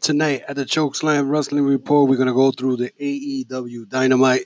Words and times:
Tonight 0.00 0.44
at 0.48 0.56
the 0.56 0.64
Chokeslam 0.64 1.30
Wrestling 1.30 1.64
Report, 1.64 2.08
we're 2.08 2.16
going 2.16 2.28
to 2.28 2.34
go 2.34 2.50
through 2.50 2.76
the 2.76 2.90
AEW 3.00 3.88
Dynamite 3.88 4.44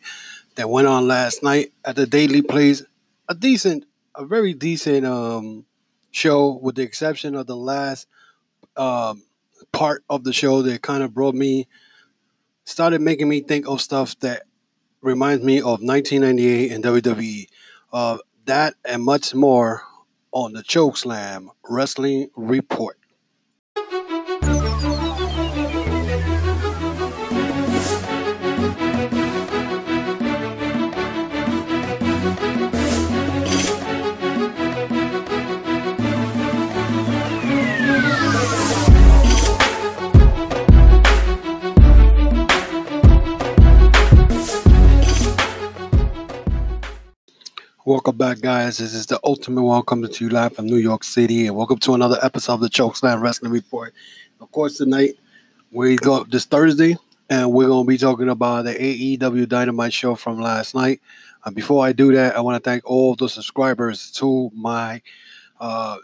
that 0.54 0.71
went 0.71 0.87
on 0.87 1.08
last 1.08 1.42
night 1.42 1.72
at 1.84 1.96
the 1.96 2.06
Daily 2.06 2.42
Place. 2.42 2.83
A 3.28 3.34
decent, 3.34 3.84
a 4.15 4.25
very 4.25 4.54
decent 4.54 5.04
um, 5.04 5.65
show, 6.10 6.58
with 6.62 6.76
the 6.76 6.83
exception 6.83 7.34
of 7.34 7.46
the 7.46 7.57
last 7.57 8.07
um, 8.77 9.25
part 9.73 10.04
of 10.09 10.25
the 10.25 10.32
show 10.32 10.62
that 10.62 10.82
kind 10.82 11.02
of 11.02 11.14
brought 11.14 11.35
me, 11.35 11.66
started 12.64 13.00
making 13.00 13.29
me 13.29 13.41
think 13.41 13.66
of 13.66 13.80
stuff 13.80 14.19
that 14.21 14.43
reminds 15.00 15.45
me 15.45 15.59
of 15.59 15.82
1998 15.82 16.73
in 16.73 16.82
WWE. 16.82 17.48
Uh, 17.93 18.19
that 18.45 18.75
and 18.85 19.03
much 19.03 19.35
more 19.35 19.82
on 20.32 20.53
the 20.53 20.62
Chokeslam 20.62 21.48
Wrestling 21.69 22.30
Report. 22.37 22.98
Welcome 47.88 48.19
back, 48.19 48.42
guys. 48.42 48.77
This 48.77 48.92
is 48.92 49.06
the 49.06 49.19
Ultimate 49.24 49.62
Welcome 49.62 50.06
to 50.06 50.24
you 50.24 50.28
live 50.28 50.55
from 50.55 50.66
New 50.66 50.77
York 50.77 51.02
City, 51.02 51.47
and 51.47 51.56
welcome 51.56 51.78
to 51.78 51.95
another 51.95 52.19
episode 52.20 52.52
of 52.52 52.61
the 52.61 52.69
Chokeslam 52.69 53.23
Wrestling 53.23 53.51
Report. 53.51 53.95
Of 54.42 54.52
course, 54.52 54.77
tonight 54.77 55.14
we 55.73 55.97
go 55.97 56.23
this 56.24 56.45
Thursday, 56.45 56.98
and 57.30 57.51
we're 57.51 57.69
gonna 57.69 57.87
be 57.87 57.97
talking 57.97 58.28
about 58.28 58.66
the 58.66 58.74
AEW 58.74 59.48
Dynamite 59.48 59.95
show 59.95 60.17
from 60.17 60.39
last 60.39 60.75
night. 60.75 61.00
Uh, 61.45 61.50
before 61.50 61.83
I 61.83 61.92
do 61.92 62.12
that, 62.12 62.36
I 62.36 62.41
want 62.41 62.62
to 62.62 62.70
thank 62.70 62.84
all 62.84 63.14
the 63.14 63.27
subscribers 63.27 64.11
to 64.17 64.50
my 64.55 65.00
uh, 65.58 65.97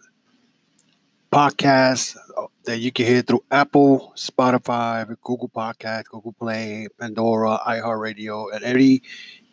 podcast 1.31 2.17
that 2.65 2.79
you 2.79 2.93
can 2.93 3.05
hear 3.05 3.21
through 3.21 3.45
Apple, 3.51 4.15
Spotify, 4.17 5.07
Google 5.23 5.51
Podcast, 5.51 6.05
Google 6.05 6.33
Play, 6.33 6.89
Pandora, 6.99 7.61
iHeartRadio, 7.67 8.55
and 8.55 8.65
any 8.65 9.03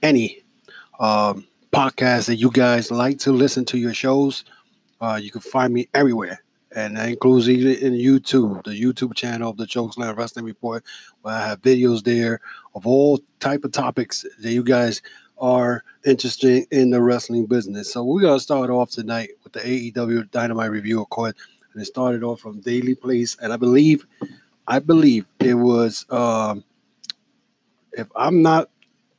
any. 0.01 0.45
Um, 0.97 1.45
podcasts 1.71 2.25
that 2.27 2.35
you 2.35 2.51
guys 2.51 2.91
like 2.91 3.17
to 3.19 3.31
listen 3.31 3.65
to 3.65 3.77
your 3.77 3.93
shows, 3.93 4.45
uh, 4.99 5.19
you 5.21 5.31
can 5.31 5.41
find 5.41 5.73
me 5.73 5.87
everywhere. 5.93 6.43
And 6.73 6.95
that 6.95 7.09
includes 7.09 7.49
even 7.49 7.83
in 7.83 7.93
YouTube, 7.93 8.63
the 8.63 8.79
YouTube 8.79 9.13
channel 9.13 9.49
of 9.49 9.57
the 9.57 9.65
Chokeslam 9.65 10.15
Wrestling 10.15 10.45
Report, 10.45 10.85
where 11.21 11.33
I 11.33 11.47
have 11.47 11.61
videos 11.61 12.03
there 12.03 12.39
of 12.75 12.87
all 12.87 13.19
type 13.39 13.65
of 13.65 13.71
topics 13.71 14.25
that 14.39 14.51
you 14.51 14.63
guys 14.63 15.01
are 15.37 15.83
interested 16.05 16.65
in 16.71 16.91
the 16.91 17.01
wrestling 17.01 17.45
business. 17.45 17.91
So 17.91 18.03
we're 18.03 18.21
gonna 18.21 18.39
start 18.39 18.69
off 18.69 18.91
tonight 18.91 19.31
with 19.43 19.53
the 19.53 19.59
AEW 19.59 20.29
Dynamite 20.31 20.71
review, 20.71 21.01
of 21.01 21.09
course, 21.09 21.33
and 21.73 21.81
it 21.81 21.85
started 21.85 22.23
off 22.23 22.39
from 22.39 22.61
Daily 22.61 22.95
Place, 22.95 23.35
and 23.41 23.51
I 23.51 23.57
believe, 23.57 24.05
I 24.67 24.79
believe 24.79 25.25
it 25.39 25.55
was, 25.55 26.05
um, 26.09 26.63
if 27.93 28.07
I'm 28.15 28.41
not 28.41 28.69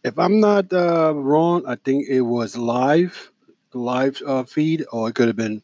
if 0.05 0.19
I'm 0.19 0.41
not 0.41 0.73
uh, 0.73 1.15
wrong, 1.15 1.65
I 1.67 1.77
think 1.77 2.09
it 2.09 2.23
was 2.23 2.57
live, 2.57 3.31
live 3.73 4.21
uh, 4.27 4.45
feed, 4.45 4.85
or 4.93 5.09
it 5.09 5.15
could 5.15 5.29
have 5.29 5.37
been, 5.37 5.63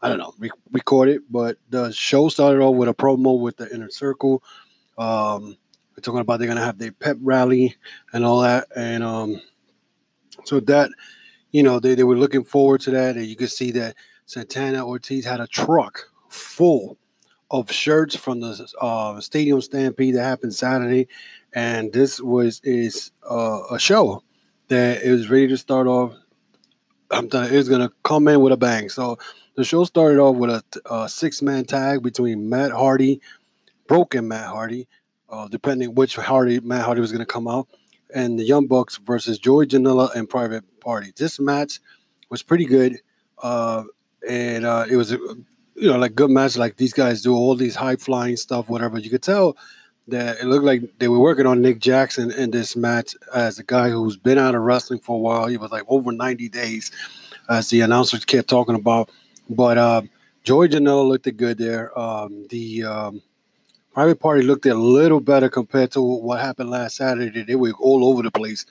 I 0.00 0.08
don't 0.08 0.18
know, 0.18 0.34
re- 0.38 0.50
recorded. 0.72 1.22
But 1.30 1.58
the 1.68 1.92
show 1.92 2.28
started 2.28 2.60
off 2.62 2.76
with 2.76 2.88
a 2.88 2.94
promo 2.94 3.38
with 3.38 3.56
the 3.56 3.72
inner 3.72 3.90
circle. 3.90 4.42
Um, 4.96 5.56
we're 5.96 6.02
talking 6.02 6.20
about 6.20 6.38
they're 6.38 6.48
gonna 6.48 6.64
have 6.64 6.78
their 6.78 6.92
pep 6.92 7.18
rally 7.20 7.76
and 8.12 8.24
all 8.24 8.40
that, 8.40 8.68
and 8.74 9.02
um, 9.02 9.40
so 10.44 10.60
that 10.60 10.90
you 11.50 11.62
know 11.62 11.78
they, 11.80 11.94
they 11.94 12.04
were 12.04 12.16
looking 12.16 12.44
forward 12.44 12.80
to 12.82 12.90
that, 12.92 13.16
and 13.16 13.26
you 13.26 13.36
could 13.36 13.50
see 13.50 13.70
that 13.72 13.96
Santana 14.26 14.86
Ortiz 14.86 15.24
had 15.24 15.40
a 15.40 15.46
truck 15.46 16.08
full 16.28 16.98
of 17.50 17.70
shirts 17.72 18.14
from 18.14 18.40
the 18.40 18.68
uh, 18.80 19.20
Stadium 19.20 19.60
Stampede 19.60 20.14
that 20.14 20.22
happened 20.22 20.54
Saturday, 20.54 21.08
and 21.52 21.92
this 21.92 22.20
was 22.20 22.60
is 22.64 23.12
uh, 23.28 23.62
a 23.70 23.78
show 23.78 24.22
that 24.68 25.02
is 25.02 25.30
ready 25.30 25.48
to 25.48 25.56
start 25.56 25.86
off. 25.86 26.14
I'm 27.10 27.28
telling 27.28 27.54
it's 27.54 27.68
gonna 27.68 27.90
come 28.02 28.28
in 28.28 28.40
with 28.40 28.52
a 28.52 28.56
bang. 28.56 28.88
So 28.88 29.18
the 29.54 29.64
show 29.64 29.84
started 29.84 30.18
off 30.20 30.36
with 30.36 30.50
a, 30.50 30.62
a 30.90 31.08
six 31.08 31.40
man 31.42 31.64
tag 31.64 32.02
between 32.02 32.48
Matt 32.48 32.72
Hardy, 32.72 33.20
broken 33.86 34.28
Matt 34.28 34.46
Hardy, 34.46 34.88
uh, 35.30 35.48
depending 35.48 35.94
which 35.94 36.16
Hardy 36.16 36.60
Matt 36.60 36.84
Hardy 36.84 37.00
was 37.00 37.12
gonna 37.12 37.26
come 37.26 37.48
out, 37.48 37.68
and 38.14 38.38
the 38.38 38.44
Young 38.44 38.66
Bucks 38.66 38.98
versus 38.98 39.38
Joey 39.38 39.66
Janela 39.66 40.14
and 40.14 40.28
Private 40.28 40.64
Party. 40.80 41.12
This 41.16 41.40
match 41.40 41.80
was 42.28 42.42
pretty 42.42 42.66
good, 42.66 43.00
uh, 43.42 43.84
and 44.28 44.66
uh, 44.66 44.84
it 44.88 44.96
was 44.96 45.12
you 45.12 45.46
know 45.76 45.96
like 45.96 46.14
good 46.14 46.30
match. 46.30 46.58
Like 46.58 46.76
these 46.76 46.92
guys 46.92 47.22
do 47.22 47.34
all 47.34 47.54
these 47.54 47.74
high 47.74 47.96
flying 47.96 48.36
stuff, 48.36 48.68
whatever. 48.68 48.98
You 48.98 49.08
could 49.08 49.22
tell 49.22 49.56
that 50.08 50.40
it 50.40 50.46
looked 50.46 50.64
like 50.64 50.82
they 50.98 51.08
were 51.08 51.18
working 51.18 51.46
on 51.46 51.60
Nick 51.60 51.78
Jackson 51.78 52.30
in 52.32 52.50
this 52.50 52.74
match 52.74 53.14
as 53.34 53.58
a 53.58 53.62
guy 53.64 53.90
who's 53.90 54.16
been 54.16 54.38
out 54.38 54.54
of 54.54 54.62
wrestling 54.62 55.00
for 55.00 55.16
a 55.16 55.20
while. 55.20 55.46
He 55.46 55.56
was 55.56 55.70
like 55.70 55.84
over 55.86 56.10
90 56.10 56.48
days, 56.48 56.90
as 57.48 57.68
the 57.68 57.82
announcers 57.82 58.24
kept 58.24 58.48
talking 58.48 58.74
about. 58.74 59.10
But 59.50 59.78
uh, 59.78 60.02
Joey 60.44 60.68
Janela 60.68 61.06
looked 61.06 61.36
good 61.36 61.58
there. 61.58 61.96
Um, 61.98 62.46
the 62.48 62.84
um, 62.84 63.22
private 63.92 64.18
party 64.18 64.42
looked 64.42 64.64
a 64.66 64.74
little 64.74 65.20
better 65.20 65.50
compared 65.50 65.92
to 65.92 66.00
what 66.00 66.40
happened 66.40 66.70
last 66.70 66.96
Saturday. 66.96 67.42
They 67.42 67.54
were 67.54 67.72
all 67.78 68.04
over 68.06 68.22
the 68.22 68.30
place. 68.30 68.64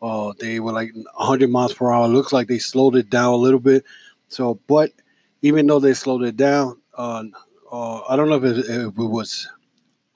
Uh, 0.00 0.32
they 0.38 0.58
were 0.60 0.72
like 0.72 0.94
100 0.94 1.50
miles 1.50 1.74
per 1.74 1.92
hour. 1.92 2.08
Looks 2.08 2.32
like 2.32 2.48
they 2.48 2.58
slowed 2.58 2.96
it 2.96 3.10
down 3.10 3.34
a 3.34 3.36
little 3.36 3.60
bit. 3.60 3.84
So, 4.28 4.58
but 4.66 4.92
even 5.42 5.66
though 5.66 5.80
they 5.80 5.94
slowed 5.94 6.22
it 6.22 6.36
down, 6.36 6.80
uh, 6.94 7.24
uh, 7.70 8.00
I 8.08 8.16
don't 8.16 8.28
know 8.28 8.36
if 8.36 8.44
it, 8.44 8.58
if 8.58 8.70
it 8.70 8.94
was 8.96 9.48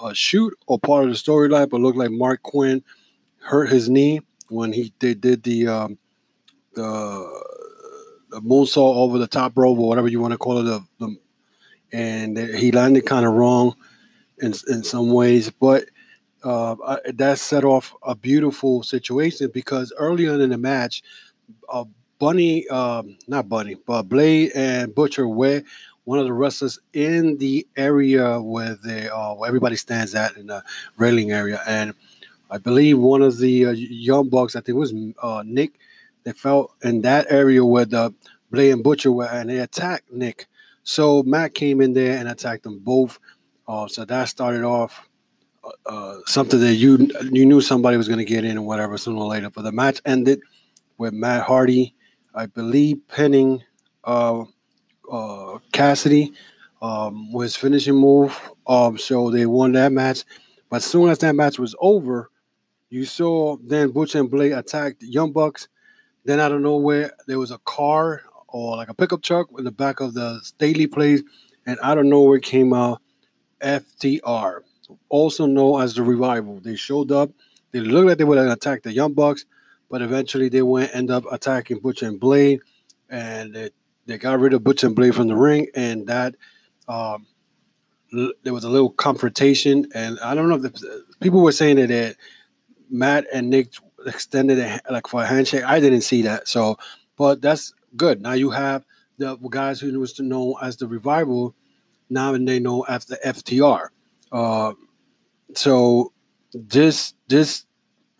a 0.02 0.14
shoot 0.14 0.56
or 0.66 0.78
part 0.78 1.04
of 1.04 1.10
the 1.10 1.16
storyline, 1.16 1.68
but 1.70 1.80
looked 1.80 1.98
like 1.98 2.10
Marq 2.10 2.42
Quen 2.42 2.82
hurt 3.38 3.68
his 3.70 3.88
knee 3.88 4.20
when 4.48 4.72
he 4.72 4.92
they 4.98 5.14
did 5.14 5.42
the 5.42 5.68
um, 5.68 5.98
the 6.74 7.42
the 8.30 8.40
moonsault 8.40 8.96
over 8.96 9.18
the 9.18 9.26
top 9.26 9.52
rope 9.56 9.78
or 9.78 9.88
whatever 9.88 10.08
you 10.08 10.20
want 10.20 10.32
to 10.32 10.38
call 10.38 10.58
it, 10.58 10.64
the, 10.64 10.84
the 10.98 11.16
and 11.92 12.38
he 12.38 12.72
landed 12.72 13.04
kind 13.06 13.26
of 13.26 13.34
wrong 13.34 13.74
in 14.40 14.54
in 14.68 14.82
some 14.82 15.12
ways, 15.12 15.50
but. 15.50 15.84
Uh, 16.44 16.96
that 17.14 17.38
set 17.38 17.62
off 17.62 17.94
a 18.02 18.16
beautiful 18.16 18.82
situation 18.82 19.48
because 19.54 19.92
earlier 19.96 20.34
in 20.40 20.50
the 20.50 20.58
match, 20.58 21.00
uh, 21.68 21.84
Bunny, 22.22 22.68
um, 22.68 23.16
not 23.26 23.48
Bunny, 23.48 23.76
but 23.84 24.04
Blade 24.04 24.52
and 24.54 24.94
Butcher 24.94 25.26
were 25.26 25.62
one 26.04 26.18
of 26.18 26.24
the 26.24 26.32
wrestlers 26.32 26.78
in 26.92 27.38
the 27.38 27.66
area 27.76 28.40
where 28.40 28.74
they 28.74 29.08
uh, 29.08 29.34
where 29.34 29.48
everybody 29.48 29.76
stands 29.76 30.14
at 30.14 30.36
in 30.36 30.46
the 30.46 30.62
railing 30.96 31.30
area, 31.30 31.60
and 31.66 31.94
I 32.50 32.58
believe 32.58 32.98
one 32.98 33.22
of 33.22 33.38
the 33.38 33.66
uh, 33.66 33.70
young 33.70 34.28
bucks, 34.28 34.56
I 34.56 34.60
think 34.60 34.76
it 34.76 34.78
was 34.78 34.94
uh, 35.22 35.42
Nick, 35.46 35.78
they 36.24 36.32
fell 36.32 36.74
in 36.82 37.02
that 37.02 37.26
area 37.30 37.64
where 37.64 37.84
the 37.84 38.14
Blade 38.50 38.72
and 38.72 38.84
Butcher 38.84 39.10
were, 39.10 39.26
and 39.26 39.48
they 39.48 39.58
attacked 39.58 40.12
Nick. 40.12 40.46
So 40.82 41.22
Matt 41.22 41.54
came 41.54 41.80
in 41.80 41.94
there 41.94 42.18
and 42.18 42.28
attacked 42.28 42.64
them 42.64 42.78
both. 42.80 43.18
Uh, 43.66 43.86
so 43.88 44.04
that 44.04 44.28
started 44.28 44.64
off 44.64 45.08
uh, 45.86 46.18
something 46.26 46.60
that 46.60 46.74
you 46.74 47.08
you 47.30 47.46
knew 47.46 47.60
somebody 47.60 47.96
was 47.96 48.08
going 48.08 48.18
to 48.18 48.24
get 48.24 48.44
in 48.44 48.58
or 48.58 48.66
whatever 48.66 48.98
sooner 48.98 49.18
or 49.18 49.28
later. 49.28 49.48
But 49.48 49.62
the 49.62 49.72
match 49.72 50.00
ended 50.04 50.40
with 50.98 51.14
Matt 51.14 51.42
Hardy, 51.42 51.94
I 52.34 52.46
believe, 52.46 52.98
pinning 53.08 53.62
uh, 55.10 55.58
Cassidy 55.72 56.32
um, 56.80 57.32
was 57.32 57.56
finishing 57.56 57.94
move. 57.94 58.38
Um, 58.66 58.98
so 58.98 59.30
they 59.30 59.46
won 59.46 59.72
that 59.72 59.92
match. 59.92 60.24
But 60.68 60.76
as 60.76 60.84
soon 60.84 61.08
as 61.10 61.18
that 61.18 61.34
match 61.34 61.58
was 61.58 61.74
over, 61.80 62.30
you 62.90 63.04
saw 63.04 63.56
then 63.62 63.90
Butch 63.90 64.14
and 64.14 64.30
Blade 64.30 64.52
attacked 64.52 65.02
Young 65.02 65.32
Bucks. 65.32 65.68
Then 66.24 66.40
out 66.40 66.52
of 66.52 66.60
nowhere, 66.60 67.12
there 67.26 67.38
was 67.38 67.50
a 67.50 67.58
car 67.58 68.22
or 68.48 68.76
like 68.76 68.88
a 68.88 68.94
pickup 68.94 69.22
truck 69.22 69.48
in 69.58 69.64
the 69.64 69.72
back 69.72 70.00
of 70.00 70.14
the 70.14 70.38
Staley 70.42 70.86
place, 70.86 71.22
and 71.66 71.78
out 71.82 71.98
of 71.98 72.04
nowhere 72.04 72.38
came 72.38 72.72
out 72.74 73.00
FTR, 73.60 74.60
also 75.08 75.46
known 75.46 75.80
as 75.80 75.94
the 75.94 76.02
Revival. 76.02 76.60
They 76.60 76.76
showed 76.76 77.10
up. 77.10 77.30
They 77.70 77.80
looked 77.80 78.08
like 78.08 78.18
they 78.18 78.24
would 78.24 78.38
have 78.38 78.48
attacked 78.48 78.84
the 78.84 78.92
Young 78.92 79.14
Bucks, 79.14 79.46
but 79.90 80.02
eventually 80.02 80.48
they 80.50 80.62
went 80.62 80.94
end 80.94 81.10
up 81.10 81.24
attacking 81.32 81.78
Butch 81.78 82.02
and 82.02 82.20
Blade, 82.20 82.60
and 83.08 83.70
they 84.06 84.18
got 84.18 84.40
rid 84.40 84.52
of 84.52 84.64
Butch 84.64 84.84
and 84.84 84.94
Blade 84.94 85.14
from 85.14 85.28
the 85.28 85.36
ring, 85.36 85.68
and 85.74 86.06
that 86.06 86.34
um, 86.88 87.26
l- 88.16 88.32
there 88.42 88.52
was 88.52 88.64
a 88.64 88.68
little 88.68 88.90
confrontation. 88.90 89.86
And 89.94 90.18
I 90.20 90.34
don't 90.34 90.48
know 90.48 90.56
if 90.56 90.62
the, 90.62 91.04
people 91.20 91.42
were 91.42 91.52
saying 91.52 91.76
that, 91.76 91.88
that 91.88 92.16
Matt 92.90 93.26
and 93.32 93.50
Nick 93.50 93.68
extended 94.06 94.80
like 94.90 95.06
for 95.06 95.22
a 95.22 95.26
handshake. 95.26 95.64
I 95.64 95.80
didn't 95.80 96.02
see 96.02 96.22
that. 96.22 96.48
So, 96.48 96.78
but 97.16 97.40
that's 97.40 97.72
good. 97.96 98.20
Now 98.20 98.32
you 98.32 98.50
have 98.50 98.84
the 99.18 99.36
guys 99.36 99.80
who 99.80 99.88
used 99.88 100.16
to 100.16 100.22
know 100.22 100.58
as 100.60 100.76
the 100.76 100.86
revival. 100.86 101.54
Now 102.10 102.34
and 102.34 102.46
they 102.46 102.58
know 102.58 102.82
as 102.82 103.06
the 103.06 103.18
FTR. 103.24 103.88
Uh, 104.30 104.72
so 105.54 106.12
this 106.52 107.14
this 107.28 107.64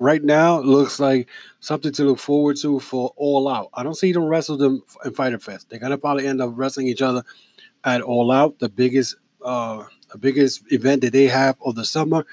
right 0.02 0.25
now 0.25 0.58
looks 0.60 0.99
like 0.99 1.28
something 1.60 1.93
to 1.93 2.04
look 2.04 2.19
forward 2.19 2.56
to 2.56 2.81
for 2.81 3.12
All 3.16 3.49
Out. 3.49 3.70
I 3.75 3.82
don't 3.82 3.94
see 3.94 4.12
them 4.12 4.25
wrestle 4.25 4.56
them 4.56 4.82
in 5.04 5.12
Fighter 5.12 5.38
Fest. 5.38 5.70
They're 5.70 5.78
gonna 5.78 5.96
probably 5.96 6.26
end 6.26 6.43
up 6.43 6.50
wrestling 6.54 6.88
each 6.88 7.02
other 7.02 7.22
at 7.84 8.02
All 8.02 8.31
Out, 8.32 8.58
the 8.58 8.69
biggest 8.69 9.16
uh 9.44 9.84
the 10.10 10.19
biggest 10.19 10.70
event 10.72 11.02
that 11.02 11.12
they 11.12 11.26
have 11.26 11.56
of 11.64 11.76
the 11.76 11.84
summer. 11.84 12.26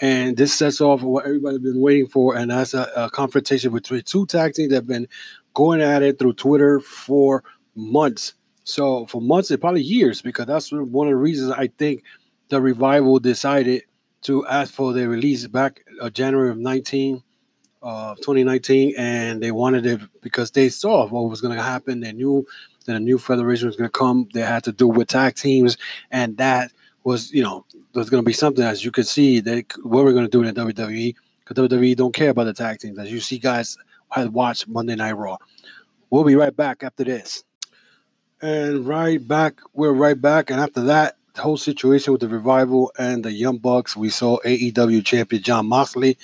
And 0.00 0.36
this 0.36 0.52
sets 0.52 0.80
off 0.80 1.02
what 1.02 1.24
everybody's 1.24 1.60
been 1.60 1.80
waiting 1.80 2.08
for, 2.08 2.34
and 2.36 2.50
that's 2.50 2.74
a, 2.74 2.90
a 2.96 3.10
confrontation 3.10 3.72
between 3.72 4.02
two 4.02 4.26
tag 4.26 4.54
teams 4.54 4.70
that 4.70 4.76
have 4.76 4.86
been 4.86 5.06
going 5.54 5.80
at 5.80 6.02
it 6.02 6.18
through 6.18 6.32
Twitter 6.32 6.80
for 6.80 7.44
months. 7.76 8.34
So 8.64 9.06
for 9.06 9.20
months 9.20 9.50
and 9.50 9.60
probably 9.60 9.82
years, 9.82 10.22
because 10.22 10.46
that's 10.46 10.72
one 10.72 11.06
of 11.06 11.12
the 11.12 11.16
reasons 11.16 11.52
I 11.52 11.68
think 11.68 12.02
the 12.48 12.60
revival 12.60 13.20
decided 13.20 13.84
to 14.22 14.46
ask 14.46 14.72
for 14.72 14.92
their 14.92 15.08
release 15.08 15.46
back 15.46 15.84
uh, 16.00 16.10
January 16.10 16.50
of 16.50 16.58
19, 16.58 17.22
uh, 17.82 18.14
2019, 18.16 18.94
and 18.96 19.42
they 19.42 19.50
wanted 19.50 19.86
it 19.86 20.00
because 20.20 20.50
they 20.50 20.68
saw 20.68 21.06
what 21.06 21.28
was 21.28 21.40
going 21.40 21.56
to 21.56 21.62
happen. 21.62 22.00
They 22.00 22.12
knew 22.12 22.46
that 22.86 22.96
a 22.96 23.00
new 23.00 23.18
federation 23.18 23.66
was 23.66 23.76
going 23.76 23.90
to 23.90 23.98
come. 23.98 24.28
They 24.32 24.42
had 24.42 24.64
to 24.64 24.72
do 24.72 24.88
with 24.88 25.08
tag 25.08 25.34
teams, 25.36 25.76
and 26.10 26.36
that 26.38 26.72
was, 27.04 27.32
you 27.32 27.42
know, 27.42 27.64
there's 27.92 28.10
going 28.10 28.22
to 28.22 28.26
be 28.26 28.32
something 28.32 28.64
as 28.64 28.84
you 28.84 28.90
could 28.90 29.06
see 29.06 29.40
that 29.40 29.72
what 29.82 30.04
we're 30.04 30.12
going 30.12 30.24
to 30.24 30.30
do 30.30 30.42
in 30.42 30.54
the 30.54 30.60
WWE 30.60 31.14
because 31.44 31.68
WWE 31.68 31.96
don't 31.96 32.14
care 32.14 32.30
about 32.30 32.44
the 32.44 32.54
tag 32.54 32.78
teams. 32.78 32.98
As 32.98 33.10
you 33.10 33.20
see, 33.20 33.38
guys 33.38 33.76
had 34.10 34.32
watched 34.32 34.68
Monday 34.68 34.94
Night 34.94 35.12
Raw. 35.12 35.38
We'll 36.10 36.24
be 36.24 36.36
right 36.36 36.54
back 36.54 36.82
after 36.82 37.04
this. 37.04 37.44
And 38.40 38.86
right 38.86 39.26
back, 39.26 39.60
we're 39.72 39.92
right 39.92 40.20
back. 40.20 40.50
And 40.50 40.60
after 40.60 40.82
that, 40.82 41.16
the 41.34 41.42
whole 41.42 41.56
situation 41.56 42.12
with 42.12 42.20
the 42.20 42.28
revival 42.28 42.92
and 42.98 43.24
the 43.24 43.32
Young 43.32 43.58
Bucks, 43.58 43.96
we 43.96 44.10
saw 44.10 44.38
AEW 44.44 45.04
champion 45.04 45.42
Jon 45.42 45.66
Moxley. 45.66 46.18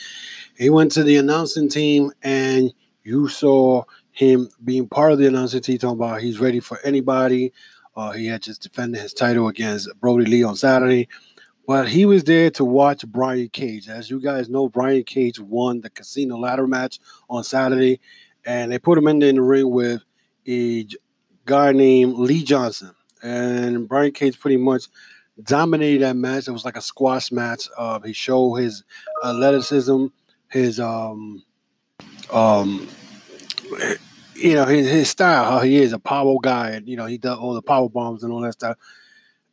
He 0.57 0.71
went 0.71 0.93
to 0.93 1.03
the 1.03 1.17
announcing 1.17 1.69
team, 1.69 2.13
and 2.23 2.73
you 3.05 3.29
saw 3.29 3.85
him 4.11 4.51
being 4.65 4.89
part 4.89 5.13
of 5.13 5.19
the 5.19 5.27
announcing 5.27 5.63
team, 5.63 5.79
talking 5.79 5.99
about 5.99 6.21
he's 6.21 6.41
ready 6.41 6.61
for 6.61 6.79
anybody. 6.85 7.53
Uh, 7.97 8.11
he 8.13 8.27
had 8.27 8.43
just 8.43 8.63
defended 8.63 9.01
his 9.01 9.15
title 9.15 9.49
against 9.49 9.89
Brodie 10.01 10.27
Lee 10.27 10.43
on 10.43 10.57
Saturday. 10.57 11.09
But 11.67 11.89
he 11.89 12.07
was 12.07 12.25
there 12.25 12.51
to 12.53 12.65
watch 12.65 13.07
Brian 13.07 13.49
Cage. 13.51 13.89
As 13.89 14.09
you 14.09 14.21
guys 14.21 14.49
know, 14.49 14.69
Brian 14.69 15.05
Cage 15.05 15.39
won 15.39 15.81
the 15.81 15.91
casino 15.91 16.39
ladder 16.39 16.67
match 16.67 16.99
on 17.29 17.45
Saturday, 17.45 18.01
and 18.45 18.73
they 18.73 18.79
put 18.79 18.99
him 18.99 19.09
in 19.09 19.19
the 19.19 19.43
ring 19.43 19.71
with 19.71 20.03
a 20.47 20.87
guy 21.45 21.73
named 21.73 22.15
Lee 22.15 22.43
Johnson 22.43 22.95
and 23.23 23.89
Brian 23.89 24.13
Cage 24.13 24.39
pretty 24.39 24.57
much 24.57 24.85
dominated 25.43 26.03
that 26.03 26.17
match. 26.17 26.49
It 26.49 26.53
was 26.53 26.65
like 26.65 26.77
a 26.77 26.83
squash 26.83 27.31
match. 27.31 27.69
Uh, 27.77 28.01
he 28.01 28.13
showed 28.13 28.55
his 28.55 28.85
athleticism, 29.25 30.07
his 30.49 30.81
um, 30.81 31.43
um, 32.33 32.89
you 34.35 34.55
know, 34.55 34.65
his, 34.65 34.89
his 34.89 35.09
style, 35.09 35.51
how 35.51 35.61
he 35.61 35.79
is 35.79 35.93
a 35.93 35.99
power 35.99 36.37
guy, 36.43 36.71
and 36.71 36.89
you 36.89 36.97
know, 36.97 37.07
he 37.07 37.19
does 37.19 37.39
all 37.39 37.55
the 37.55 37.63
power 37.63 37.89
bombs 37.89 38.23
and 38.23 38.33
all 38.33 38.41
that 38.41 38.53
stuff. 38.53 38.77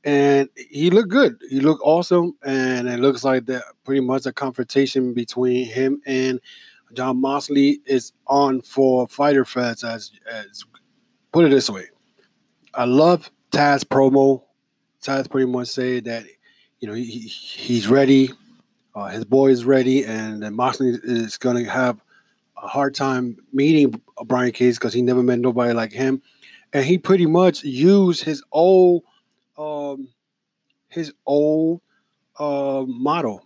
And 0.04 0.50
he 0.56 0.92
looked 0.92 1.10
good. 1.10 1.42
He 1.50 1.60
looked 1.60 1.82
awesome, 1.84 2.38
and 2.46 2.88
it 2.88 3.00
looks 3.00 3.24
like 3.24 3.48
that 3.48 3.64
pretty 3.84 4.02
much 4.02 4.28
a 4.28 4.34
confrontation 4.34 5.14
between 5.14 5.66
him 5.66 6.02
and 6.06 6.40
Jon 6.94 7.20
Moxley 7.20 7.82
is 7.86 8.14
on 8.28 8.62
for 8.62 9.08
Fighter 9.08 9.46
Fest. 9.46 9.84
As, 9.84 10.12
as 10.32 10.64
put 11.32 11.46
it 11.46 11.50
this 11.50 11.70
way, 11.70 11.86
I 12.76 12.86
love 12.86 13.32
Taz 13.56 13.86
promo, 13.86 14.44
Taz 15.02 15.32
pretty 15.32 15.50
much 15.50 15.70
said 15.70 16.04
that 16.06 16.26
you 16.82 16.90
know 16.90 16.94
he, 16.94 17.06
he's 17.06 17.88
ready, 17.88 18.30
uh, 18.94 19.06
his 19.08 19.24
boy 19.24 19.50
is 19.50 19.64
ready, 19.64 20.04
and 20.04 20.44
then 20.44 20.54
Moxley 20.54 20.90
is 21.04 21.38
going 21.38 21.64
to 21.64 21.72
have 21.72 22.02
a 22.62 22.68
hard 22.68 22.94
time 22.94 23.38
meeting 23.54 24.02
Brian 24.26 24.52
Cage 24.52 24.76
because 24.76 24.94
he 24.94 25.02
never 25.02 25.24
met 25.24 25.40
nobody 25.40 25.72
like 25.72 25.94
him, 25.94 26.22
and 26.74 26.84
he 26.84 26.98
pretty 26.98 27.26
much 27.26 27.64
used 27.64 28.26
his 28.26 28.44
old, 28.52 29.04
um, 29.58 30.10
his 30.90 31.14
old 31.26 31.80
uh, 32.38 32.84
motto: 32.86 33.42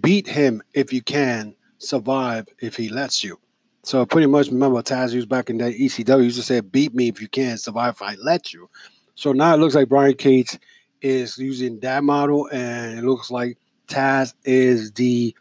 "Beat 0.00 0.26
him 0.26 0.60
if 0.74 0.92
you 0.92 1.02
can, 1.02 1.54
survive 1.78 2.48
if 2.58 2.74
he 2.74 2.88
lets 2.88 3.22
you." 3.22 3.38
So 3.82 4.04
pretty 4.04 4.26
much, 4.26 4.48
remember 4.48 4.82
Taz 4.82 5.14
was 5.14 5.26
back 5.26 5.50
in 5.50 5.58
that 5.58 5.74
ECW 5.74 6.24
used 6.24 6.36
to 6.36 6.42
say, 6.42 6.60
"Beat 6.60 6.94
me 6.94 7.08
if 7.08 7.20
you 7.20 7.28
can, 7.28 7.56
survive 7.58 7.94
if 7.94 8.02
I 8.02 8.14
let 8.16 8.52
you." 8.52 8.68
So 9.14 9.32
now 9.32 9.54
it 9.54 9.58
looks 9.58 9.74
like 9.74 9.88
Brian 9.88 10.14
Cage 10.14 10.58
is 11.00 11.38
using 11.38 11.80
that 11.80 12.04
model, 12.04 12.48
and 12.52 12.98
it 12.98 13.04
looks 13.04 13.30
like 13.30 13.56
Taz 13.86 14.34
is 14.44 14.92
the 14.92 15.34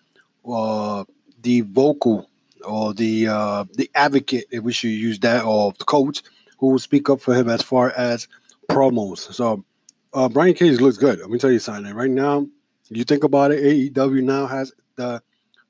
uh, 0.50 1.04
the 1.42 1.62
vocal 1.62 2.30
or 2.64 2.94
the 2.94 3.28
uh, 3.28 3.66
the 3.74 3.90
advocate, 3.96 4.46
if 4.52 4.64
we 4.64 4.72
should 4.72 4.90
use 4.90 5.20
that, 5.20 5.44
or 5.44 5.74
the 5.78 5.86
coach 5.86 6.22
who 6.58 6.68
will 6.68 6.80
speak 6.80 7.10
up 7.10 7.22
for 7.22 7.36
him 7.36 7.50
as 7.50 7.62
far 7.62 7.92
as 7.92 8.28
promos. 8.70 9.32
So 9.34 9.64
uh, 10.14 10.30
Brian 10.30 10.54
Cage 10.54 10.80
looks 10.80 10.98
good. 10.98 11.20
Let 11.20 11.30
me 11.30 11.38
tell 11.38 11.52
you 11.52 11.60
something. 11.60 11.94
Right 11.94 12.10
now, 12.10 12.48
you 12.90 13.04
think 13.04 13.24
about 13.24 13.52
it, 13.52 13.94
AEW 13.94 14.24
now 14.24 14.48
has 14.48 14.72
the 14.96 15.22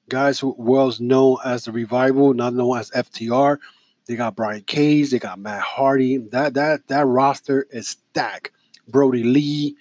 guys 0.10 0.40
who 0.40 0.56
was 0.58 1.00
known 1.00 1.38
as 1.46 1.66
the 1.66 1.72
revival, 1.72 2.34
not 2.34 2.54
known 2.54 2.78
as 2.78 2.92
FTR. 2.92 3.58
They 4.06 4.16
got 4.16 4.36
Brian 4.36 4.62
Cage, 4.62 5.12
they 5.12 5.20
got 5.20 5.40
Matt 5.40 5.62
Hardy. 5.62 6.18
That 6.18 6.54
that 6.54 6.88
that 6.88 7.06
roster 7.06 7.68
is 7.72 7.90
stacked. 7.90 8.52
Brodie 8.88 9.24
Lee. 9.24 9.76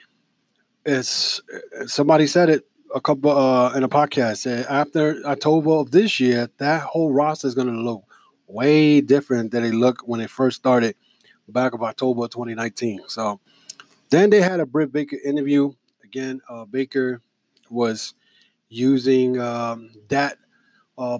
It's 0.84 1.40
somebody 1.86 2.26
said 2.26 2.48
it 2.48 2.66
a 2.94 3.00
couple 3.00 3.30
uh, 3.30 3.72
in 3.74 3.82
a 3.82 3.88
podcast. 3.88 4.38
Said 4.38 4.66
after 4.66 5.24
October 5.24 5.70
of 5.72 5.90
this 5.90 6.18
year, 6.18 6.48
that 6.58 6.82
whole 6.82 7.12
roster 7.12 7.46
is 7.46 7.54
going 7.54 7.72
to 7.72 7.80
look 7.80 8.02
way 8.48 9.00
different 9.00 9.50
than 9.50 9.62
they 9.62 9.72
looked 9.72 10.06
when 10.06 10.20
they 10.20 10.26
first 10.26 10.56
started 10.56 10.96
back 11.48 11.74
of 11.74 11.82
October 11.82 12.26
2019. 12.26 13.00
So 13.08 13.40
then 14.10 14.30
they 14.30 14.40
had 14.40 14.60
a 14.60 14.66
Britt 14.66 14.92
Baker 14.92 15.16
interview. 15.24 15.72
Again, 16.04 16.40
uh, 16.48 16.64
Baker 16.64 17.20
was 17.70 18.14
using 18.68 19.40
um, 19.40 19.90
that 20.08 20.38
uh, 20.98 21.18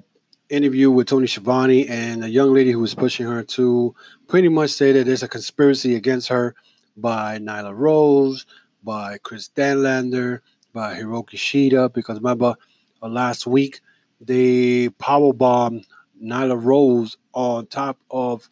interview 0.49 0.91
with 0.91 1.09
Tony 1.09 1.27
Schiavone 1.27 1.89
and 1.89 2.25
a 2.25 2.31
young 2.31 2.53
lady 2.53 2.73
who 2.73 2.81
was 2.81 2.95
pushing 2.95 3.27
her 3.27 3.43
to 3.43 3.95
pretty 4.29 4.49
much 4.49 4.71
say 4.71 4.93
that 4.93 5.07
there's 5.07 5.23
a 5.23 5.29
conspiracy 5.29 5.95
against 5.95 6.29
her 6.29 6.55
by 6.97 7.39
Nyla 7.39 7.77
Rose, 7.77 8.47
by 8.83 9.19
Kris 9.19 9.49
Statlander, 9.49 10.41
by 10.73 10.95
Hikaru 10.95 11.25
Shida. 11.31 11.93
Because 11.93 12.19
remember, 12.19 12.55
uh, 13.03 13.09
last 13.09 13.47
week 13.47 13.81
they 14.21 14.89
powerbombed 14.89 15.85
Nyla 16.23 16.63
Rose 16.63 17.17
on 17.33 17.67
top 17.67 17.99
of 18.11 18.49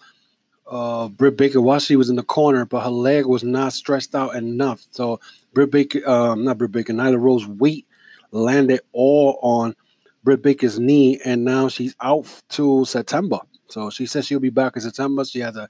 uh, 0.66 1.08
Britt 1.08 1.36
Baker 1.36 1.60
while 1.60 1.78
she 1.78 1.96
was 1.96 2.10
in 2.10 2.16
the 2.16 2.22
corner, 2.22 2.64
but 2.64 2.82
her 2.82 2.90
leg 2.90 3.26
was 3.26 3.44
not 3.44 3.72
stretched 3.72 4.14
out 4.14 4.34
enough. 4.34 4.86
So 4.90 5.20
Britt 5.52 5.70
Baker, 5.70 6.08
um, 6.08 6.44
not 6.44 6.58
Britt 6.58 6.72
Baker, 6.72 6.92
Nyla 6.92 7.20
Rose 7.20 7.46
weight 7.46 7.86
landed 8.34 8.80
all 8.92 9.38
on 9.42 9.74
Britt 10.22 10.42
Baker's 10.42 10.78
knee, 10.78 11.20
and 11.24 11.44
now 11.44 11.68
she's 11.68 11.94
out 12.00 12.26
to 12.50 12.84
September. 12.84 13.38
So 13.68 13.90
she 13.90 14.06
says 14.06 14.26
she'll 14.26 14.40
be 14.40 14.50
back 14.50 14.76
in 14.76 14.82
September. 14.82 15.24
She 15.24 15.40
has 15.40 15.56
a 15.56 15.68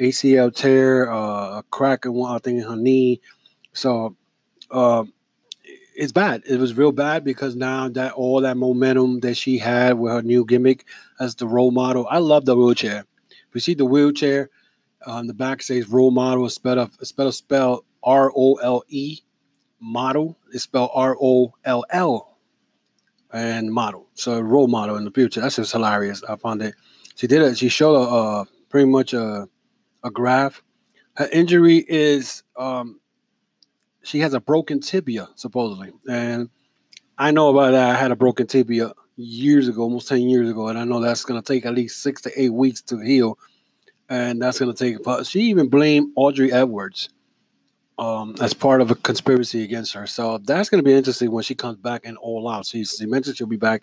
ACL 0.00 0.54
tear, 0.54 1.10
uh, 1.10 1.58
a 1.58 1.64
crack 1.70 2.04
in 2.04 2.14
one, 2.14 2.34
I 2.34 2.38
think, 2.38 2.60
in 2.60 2.68
her 2.68 2.76
knee. 2.76 3.20
So 3.72 4.16
uh, 4.70 5.04
it's 5.94 6.12
bad. 6.12 6.42
It 6.48 6.58
was 6.58 6.76
real 6.76 6.92
bad 6.92 7.24
because 7.24 7.56
now 7.56 7.88
that 7.88 8.12
all 8.12 8.40
that 8.40 8.56
momentum 8.56 9.20
that 9.20 9.36
she 9.36 9.58
had 9.58 9.98
with 9.98 10.12
her 10.12 10.22
new 10.22 10.44
gimmick 10.44 10.84
as 11.18 11.34
the 11.34 11.46
role 11.46 11.72
model, 11.72 12.06
I 12.08 12.18
love 12.18 12.44
the 12.44 12.56
wheelchair. 12.56 13.04
If 13.30 13.54
you 13.54 13.60
see 13.60 13.74
the 13.74 13.84
wheelchair 13.84 14.50
on 15.06 15.26
the 15.26 15.34
back 15.34 15.62
says 15.62 15.88
role 15.88 16.10
model, 16.10 16.48
spelled 16.48 16.90
spelled 17.04 17.34
spell 17.34 17.84
R 18.02 18.30
O 18.34 18.54
L 18.54 18.84
E 18.88 19.20
model. 19.80 20.38
It's 20.52 20.64
spelled 20.64 20.90
R 20.94 21.16
O 21.20 21.54
L 21.64 21.84
L 21.90 22.38
and 23.32 23.72
model. 23.72 24.06
So 24.14 24.40
role 24.40 24.68
model 24.68 24.96
in 24.96 25.04
the 25.04 25.10
future. 25.10 25.40
That's 25.40 25.56
just 25.56 25.72
hilarious. 25.72 26.22
I 26.24 26.36
found 26.36 26.62
it. 26.62 26.74
She 27.14 27.26
did 27.26 27.42
it. 27.42 27.58
She 27.58 27.68
showed 27.68 27.96
a 27.96 28.46
pretty 28.68 28.88
much 28.88 29.12
a 29.12 29.48
a 30.04 30.10
graph. 30.10 30.62
Her 31.14 31.28
injury 31.32 31.84
is 31.88 32.42
um, 32.56 33.00
she 34.02 34.20
has 34.20 34.34
a 34.34 34.40
broken 34.40 34.80
tibia 34.80 35.28
supposedly, 35.34 35.92
and 36.08 36.48
I 37.18 37.30
know 37.32 37.50
about 37.50 37.72
that. 37.72 37.90
I 37.90 37.98
had 37.98 38.12
a 38.12 38.16
broken 38.16 38.46
tibia 38.46 38.92
years 39.16 39.68
ago, 39.68 39.82
almost 39.82 40.08
ten 40.08 40.22
years 40.22 40.48
ago, 40.48 40.68
and 40.68 40.78
I 40.78 40.84
know 40.84 41.00
that's 41.00 41.24
going 41.24 41.40
to 41.40 41.46
take 41.46 41.66
at 41.66 41.74
least 41.74 42.02
six 42.02 42.22
to 42.22 42.40
eight 42.40 42.52
weeks 42.52 42.80
to 42.82 42.98
heal, 42.98 43.38
and 44.08 44.40
that's 44.40 44.60
going 44.60 44.72
to 44.72 44.78
take. 44.78 45.02
But 45.02 45.26
she 45.26 45.40
even 45.40 45.68
blamed 45.68 46.12
Aubrey 46.14 46.52
Edwards 46.52 47.08
um, 47.98 48.34
as 48.40 48.54
part 48.54 48.80
of 48.80 48.90
a 48.90 48.94
conspiracy 48.94 49.64
against 49.64 49.92
her. 49.94 50.06
So 50.06 50.38
that's 50.38 50.68
going 50.68 50.82
to 50.82 50.88
be 50.88 50.94
interesting 50.94 51.30
when 51.30 51.44
she 51.44 51.54
comes 51.54 51.76
back 51.78 52.02
and 52.04 52.16
all 52.18 52.48
out. 52.48 52.66
She, 52.66 52.84
she 52.84 53.06
mentioned 53.06 53.36
she'll 53.36 53.46
be 53.46 53.56
back 53.56 53.82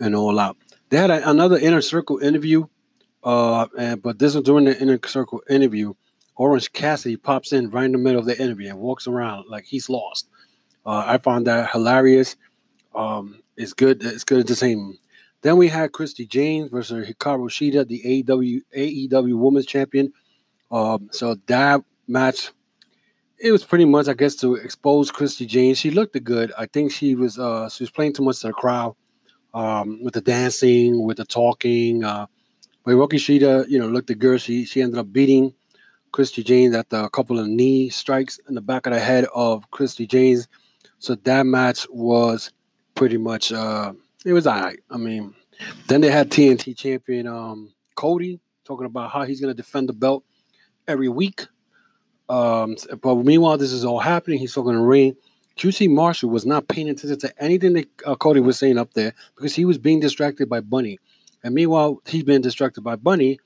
and 0.00 0.14
all 0.14 0.38
out. 0.38 0.56
They 0.90 0.96
had 0.96 1.10
a, 1.10 1.28
another 1.28 1.58
inner 1.58 1.80
circle 1.80 2.18
interview, 2.18 2.66
uh, 3.22 3.66
and 3.78 4.02
but 4.02 4.18
this 4.18 4.34
was 4.34 4.44
during 4.44 4.64
the 4.64 4.80
inner 4.80 4.98
circle 5.06 5.42
interview. 5.48 5.94
Orange 6.36 6.72
Cassidy 6.72 7.16
pops 7.16 7.52
in 7.52 7.70
right 7.70 7.84
in 7.84 7.92
the 7.92 7.98
middle 7.98 8.18
of 8.18 8.26
the 8.26 8.40
interview 8.40 8.68
and 8.68 8.78
walks 8.78 9.06
around 9.06 9.46
like 9.48 9.64
he's 9.64 9.88
lost. 9.88 10.28
Uh, 10.84 11.04
I 11.06 11.18
found 11.18 11.46
that 11.46 11.70
hilarious. 11.70 12.36
Um, 12.94 13.40
it's 13.56 13.72
good. 13.72 14.04
It's 14.04 14.24
good 14.24 14.40
entertainment. 14.40 14.98
Then 15.42 15.56
we 15.56 15.68
had 15.68 15.92
Christy 15.92 16.26
James 16.26 16.70
versus 16.70 17.06
Hikaru 17.06 17.48
Shida, 17.48 17.86
the 17.86 18.02
AEW 18.24 18.62
AEW 18.76 19.38
Women's 19.38 19.66
Champion. 19.66 20.12
Um, 20.70 21.08
so 21.12 21.36
that 21.46 21.82
match, 22.08 22.50
it 23.44 23.52
was 23.52 23.62
pretty 23.62 23.84
much, 23.84 24.08
I 24.08 24.14
guess, 24.14 24.34
to 24.36 24.54
expose 24.54 25.10
Christy 25.10 25.44
James. 25.44 25.76
She 25.76 25.90
looked 25.90 26.20
good. 26.24 26.50
I 26.56 26.64
think 26.64 26.90
she 26.90 27.14
was 27.14 27.38
uh, 27.38 27.68
she 27.68 27.82
was 27.82 27.90
playing 27.90 28.14
too 28.14 28.22
much 28.24 28.40
to 28.40 28.46
the 28.46 28.52
crowd 28.54 28.96
um, 29.52 30.02
with 30.02 30.14
the 30.14 30.22
dancing, 30.22 31.04
with 31.04 31.18
the 31.18 31.26
talking. 31.26 32.02
Uh, 32.02 32.24
but 32.86 32.92
Roki 32.92 33.18
Shida, 33.18 33.68
you 33.68 33.78
know, 33.78 33.86
looked 33.86 34.18
good. 34.18 34.40
She 34.40 34.64
she 34.64 34.80
ended 34.80 34.98
up 34.98 35.12
beating 35.12 35.52
Christy 36.10 36.42
James 36.42 36.74
at 36.74 36.86
a 36.92 37.10
couple 37.10 37.38
of 37.38 37.46
knee 37.46 37.90
strikes 37.90 38.40
in 38.48 38.54
the 38.54 38.62
back 38.62 38.86
of 38.86 38.94
the 38.94 38.98
head 38.98 39.26
of 39.34 39.70
Christy 39.70 40.06
James. 40.06 40.48
So 40.98 41.14
that 41.14 41.44
match 41.44 41.86
was 41.90 42.50
pretty 42.94 43.18
much 43.18 43.52
uh, 43.52 43.92
it 44.24 44.32
was 44.32 44.46
all 44.46 44.58
right. 44.58 44.80
I 44.90 44.96
mean, 44.96 45.34
then 45.88 46.00
they 46.00 46.10
had 46.10 46.30
TNT 46.30 46.74
champion 46.74 47.26
um, 47.26 47.74
Cody 47.94 48.40
talking 48.64 48.86
about 48.86 49.10
how 49.10 49.24
he's 49.24 49.42
going 49.42 49.54
to 49.54 49.62
defend 49.62 49.90
the 49.90 49.92
belt 49.92 50.24
every 50.88 51.10
week. 51.10 51.46
Um, 52.28 52.76
but 53.02 53.16
meanwhile, 53.16 53.58
this 53.58 53.72
is 53.72 53.84
all 53.84 54.00
happening. 54.00 54.38
He's 54.38 54.54
talking 54.54 54.72
to 54.72 54.80
ring. 54.80 55.16
QT 55.56 55.88
Marshall 55.90 56.30
was 56.30 56.44
not 56.44 56.66
paying 56.68 56.88
attention 56.88 57.18
to 57.20 57.42
anything 57.42 57.74
that 57.74 57.88
uh, 58.06 58.16
Cody 58.16 58.40
was 58.40 58.58
saying 58.58 58.78
up 58.78 58.92
there 58.94 59.14
because 59.36 59.54
he 59.54 59.64
was 59.64 59.78
being 59.78 60.00
distracted 60.00 60.48
by 60.48 60.60
Bunny. 60.60 60.98
And 61.44 61.54
meanwhile, 61.54 62.00
he's 62.06 62.24
been 62.24 62.42
distracted 62.42 62.80
by 62.80 62.96
Bunny. 62.96 63.38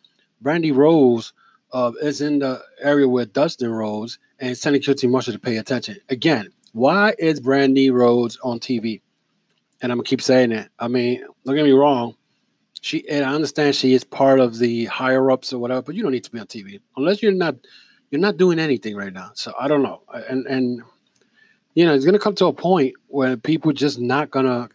Brandi 0.43 0.75
Rhodes 0.75 1.33
uh, 1.73 1.93
is 2.01 2.21
in 2.21 2.39
the 2.39 2.63
area 2.81 3.09
where 3.09 3.27
Dustin 3.27 3.71
Rhodes 3.71 4.19
and 4.39 4.59
telling 4.59 4.81
QT 4.81 5.11
Marshall 5.11 5.35
to 5.35 5.39
pay 5.39 5.59
attention. 5.59 5.99
Again, 6.09 6.49
why 6.73 7.15
is 7.19 7.41
Brandi 7.41 7.93
Rhodes 7.93 8.39
on 8.43 8.61
TV? 8.61 9.03
and 9.81 9.93
I'm 9.93 9.99
gonna 9.99 10.07
keep 10.07 10.23
saying 10.23 10.53
it. 10.53 10.69
I 10.79 10.89
mean, 10.89 11.25
don't 11.45 11.55
get 11.55 11.65
me 11.65 11.73
wrong. 11.73 12.15
She 12.81 13.09
and 13.09 13.25
I 13.25 13.35
understand 13.35 13.75
she 13.75 13.95
is 13.95 14.05
part 14.05 14.41
of 14.41 14.59
the 14.59 14.87
higher 14.87 15.31
ups 15.31 15.53
or 15.53 15.59
whatever, 15.59 15.83
but 15.83 15.95
you 15.95 16.03
don't 16.03 16.13
need 16.13 16.25
to 16.25 16.31
be 16.31 16.39
on 16.39 16.47
TV 16.47 16.81
unless 16.97 17.23
you're 17.23 17.33
not 17.33 17.57
you're 18.11 18.21
not 18.21 18.37
doing 18.37 18.59
anything 18.59 18.97
right 18.97 19.13
now. 19.13 19.31
So 19.35 19.53
I 19.59 19.69
don't 19.69 19.83
know. 19.83 20.03
And 20.29 20.47
and 20.47 20.83
you 21.75 21.85
know, 21.85 21.95
it's 21.95 22.05
gonna 22.05 22.19
come 22.19 22.35
to 22.37 22.47
a 22.47 22.53
point 22.53 22.95
where 23.09 23.37
people 23.37 23.73
just 23.73 24.01
not 24.01 24.31
gonna 24.31 24.69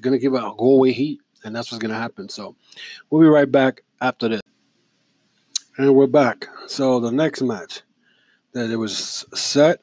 gonna 0.00 0.18
give 0.18 0.34
a 0.34 0.40
go 0.40 0.74
away 0.74 0.92
heat, 0.92 1.20
and 1.44 1.54
that's 1.54 1.70
what's 1.70 1.80
gonna 1.80 1.94
happen. 1.94 2.28
So 2.28 2.56
we'll 3.08 3.22
be 3.22 3.28
right 3.28 3.50
back 3.50 3.82
after 4.00 4.28
this. 4.28 4.40
And 5.78 5.94
we're 5.94 6.06
back. 6.06 6.46
So 6.66 7.00
the 7.00 7.12
next 7.12 7.42
match 7.42 7.82
that 8.52 8.70
it 8.70 8.76
was 8.76 9.24
set 9.34 9.80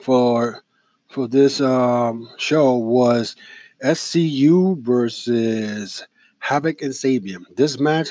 for 0.00 0.62
for 1.08 1.26
this 1.26 1.60
um, 1.60 2.28
show 2.36 2.74
was 2.74 3.36
SCU 3.82 4.80
versus 4.82 6.06
Havoc 6.40 6.82
and 6.82 6.92
Sabian. 6.92 7.44
This 7.56 7.78
match, 7.78 8.10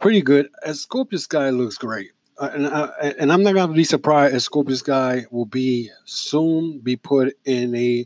pretty 0.00 0.22
good. 0.22 0.48
As 0.64 0.80
Scorpio 0.80 1.18
Sky 1.18 1.50
looks 1.50 1.76
great. 1.76 2.12
Uh, 2.42 2.50
and, 2.54 2.66
uh, 2.66 2.90
and 3.20 3.32
I'm 3.32 3.44
not 3.44 3.54
gonna 3.54 3.72
be 3.72 3.84
surprised 3.84 4.34
if 4.34 4.42
Scorpio 4.42 4.74
Sky 4.74 5.26
will 5.30 5.46
be 5.46 5.88
soon 6.04 6.80
be 6.80 6.96
put 6.96 7.36
in 7.44 7.72
a 7.76 8.04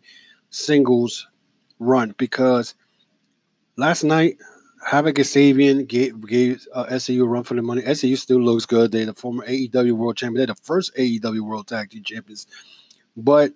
singles 0.50 1.26
run 1.78 2.14
because 2.18 2.74
last 3.78 4.04
night 4.04 4.36
Havoc 4.86 5.16
and 5.16 5.26
Sabian 5.26 5.88
gave, 5.88 6.20
gave 6.28 6.68
uh, 6.74 6.84
SCU 6.84 7.22
a 7.22 7.26
run 7.26 7.44
for 7.44 7.54
the 7.54 7.62
money. 7.62 7.80
SCU 7.80 8.18
still 8.18 8.42
looks 8.42 8.66
good. 8.66 8.92
They're 8.92 9.06
the 9.06 9.14
former 9.14 9.46
AEW 9.46 9.92
World 9.92 10.18
Champion. 10.18 10.36
They're 10.36 10.54
the 10.54 10.62
first 10.62 10.94
AEW 10.96 11.40
World 11.40 11.66
Tag 11.66 11.88
Team 11.88 12.02
Champions. 12.04 12.46
But 13.16 13.54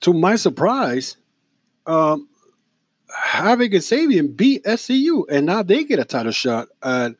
to 0.00 0.14
my 0.14 0.36
surprise, 0.36 1.18
um, 1.84 2.26
Havoc 3.14 3.74
and 3.74 3.82
Sabian 3.82 4.34
beat 4.34 4.64
SCU, 4.64 5.24
and 5.28 5.44
now 5.44 5.62
they 5.62 5.84
get 5.84 5.98
a 5.98 6.06
title 6.06 6.32
shot 6.32 6.68
at 6.82 7.12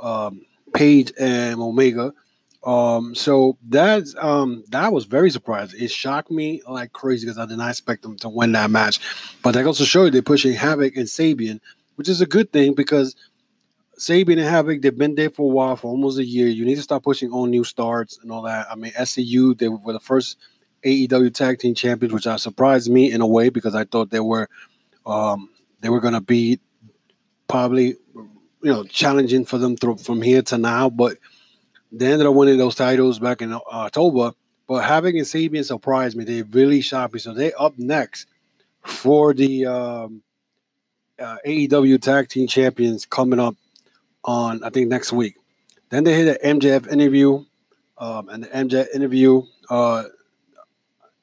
um, 0.00 0.42
Page 0.72 1.12
and 1.18 1.60
Omega. 1.60 2.12
Um, 2.62 3.14
so 3.14 3.56
that's 3.68 4.14
um, 4.18 4.64
that 4.68 4.92
was 4.92 5.06
very 5.06 5.30
surprising. 5.30 5.80
It 5.80 5.90
shocked 5.90 6.30
me 6.30 6.60
like 6.68 6.92
crazy 6.92 7.26
because 7.26 7.38
I 7.38 7.46
did 7.46 7.58
not 7.58 7.70
expect 7.70 8.02
them 8.02 8.16
to 8.18 8.28
win 8.28 8.52
that 8.52 8.70
match. 8.70 9.00
But 9.42 9.52
that 9.52 9.64
goes 9.64 9.78
to 9.78 9.86
show 9.86 10.04
you 10.04 10.10
they're 10.10 10.22
pushing 10.22 10.52
Havoc 10.52 10.96
and 10.96 11.06
Sabian, 11.06 11.60
which 11.94 12.08
is 12.08 12.20
a 12.20 12.26
good 12.26 12.52
thing 12.52 12.74
because 12.74 13.16
Sabian 13.98 14.32
and 14.32 14.40
Havoc 14.40 14.82
they've 14.82 14.96
been 14.96 15.14
there 15.14 15.30
for 15.30 15.50
a 15.50 15.54
while, 15.54 15.76
for 15.76 15.88
almost 15.88 16.18
a 16.18 16.24
year. 16.24 16.48
You 16.48 16.66
need 16.66 16.74
to 16.74 16.82
start 16.82 17.02
pushing 17.02 17.32
on 17.32 17.50
new 17.50 17.64
starts 17.64 18.18
and 18.22 18.30
all 18.30 18.42
that. 18.42 18.66
I 18.70 18.74
mean, 18.74 18.92
SCU 18.92 19.56
they 19.56 19.68
were 19.68 19.94
the 19.94 20.00
first 20.00 20.36
AEW 20.84 21.32
Tag 21.32 21.58
Team 21.58 21.74
Champions, 21.74 22.12
which 22.12 22.26
I 22.26 22.36
surprised 22.36 22.90
me 22.90 23.10
in 23.10 23.22
a 23.22 23.26
way 23.26 23.48
because 23.48 23.74
I 23.74 23.84
thought 23.84 24.10
they 24.10 24.20
were 24.20 24.48
um, 25.06 25.48
they 25.80 25.88
were 25.88 26.00
going 26.00 26.14
to 26.14 26.20
be 26.20 26.60
probably 27.48 27.96
you 28.62 28.72
know 28.72 28.84
challenging 28.84 29.44
for 29.44 29.58
them 29.58 29.76
through, 29.76 29.98
from 29.98 30.22
here 30.22 30.42
to 30.42 30.58
now, 30.58 30.90
but 30.90 31.16
they 31.92 32.12
ended 32.12 32.26
up 32.26 32.34
winning 32.34 32.58
those 32.58 32.74
titles 32.74 33.18
back 33.18 33.42
in 33.42 33.52
uh, 33.52 33.60
October. 33.70 34.32
But 34.66 34.84
Havoc 34.84 35.14
and 35.14 35.24
Sabian 35.24 35.64
surprised 35.64 36.16
me. 36.16 36.24
They 36.24 36.42
really 36.42 36.80
shocked 36.80 37.14
me. 37.14 37.20
So 37.20 37.34
they 37.34 37.52
up 37.54 37.76
next 37.76 38.26
for 38.84 39.34
the 39.34 39.66
um, 39.66 40.22
uh, 41.18 41.36
AEW 41.44 42.00
Tag 42.00 42.28
Team 42.28 42.46
Champions 42.46 43.04
coming 43.06 43.40
up 43.40 43.56
on 44.24 44.62
I 44.62 44.70
think 44.70 44.88
next 44.88 45.12
week. 45.12 45.36
Then 45.88 46.04
they 46.04 46.14
hit 46.14 46.40
an 46.40 46.60
MJF 46.60 46.86
interview, 46.86 47.44
um, 47.98 48.28
and 48.28 48.44
the 48.44 48.48
MJF 48.48 48.94
interview 48.94 49.42
uh, 49.70 50.04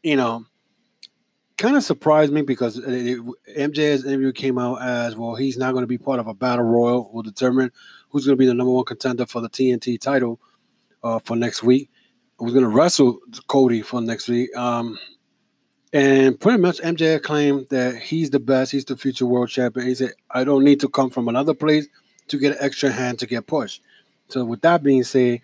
you 0.03 0.15
know, 0.15 0.46
kind 1.57 1.75
of 1.75 1.83
surprised 1.83 2.31
me 2.31 2.43
because 2.43 2.77
it, 2.77 3.19
MJ's 3.57 4.05
interview 4.05 4.31
came 4.31 4.57
out 4.57 4.81
as 4.81 5.15
well. 5.15 5.35
He's 5.35 5.57
not 5.57 5.71
going 5.73 5.83
to 5.83 5.87
be 5.87 5.97
part 5.97 6.19
of 6.19 6.27
a 6.27 6.33
battle 6.33 6.65
royal. 6.65 7.09
Will 7.11 7.23
determine 7.23 7.71
who's 8.09 8.25
going 8.25 8.37
to 8.37 8.39
be 8.39 8.45
the 8.45 8.53
number 8.53 8.71
one 8.71 8.85
contender 8.85 9.25
for 9.25 9.41
the 9.41 9.49
TNT 9.49 9.99
title 9.99 10.39
uh, 11.03 11.19
for 11.19 11.35
next 11.35 11.63
week. 11.63 11.89
Who's 12.37 12.53
going 12.53 12.63
to 12.63 12.69
wrestle 12.69 13.19
Cody 13.47 13.81
for 13.81 14.01
next 14.01 14.27
week? 14.27 14.55
Um, 14.55 14.99
and 15.91 16.39
pretty 16.39 16.59
much 16.59 16.79
MJ 16.79 17.21
claimed 17.21 17.67
that 17.69 17.95
he's 17.95 18.29
the 18.29 18.39
best. 18.39 18.71
He's 18.71 18.85
the 18.85 18.95
future 18.95 19.25
world 19.25 19.49
champion. 19.49 19.87
He 19.87 19.95
said, 19.95 20.13
"I 20.29 20.43
don't 20.43 20.63
need 20.63 20.79
to 20.81 20.89
come 20.89 21.09
from 21.09 21.27
another 21.27 21.55
place 21.55 21.87
to 22.27 22.37
get 22.37 22.51
an 22.51 22.57
extra 22.59 22.91
hand 22.91 23.19
to 23.19 23.25
get 23.25 23.47
pushed." 23.47 23.81
So 24.27 24.45
with 24.45 24.61
that 24.61 24.83
being 24.83 25.03
said, 25.03 25.41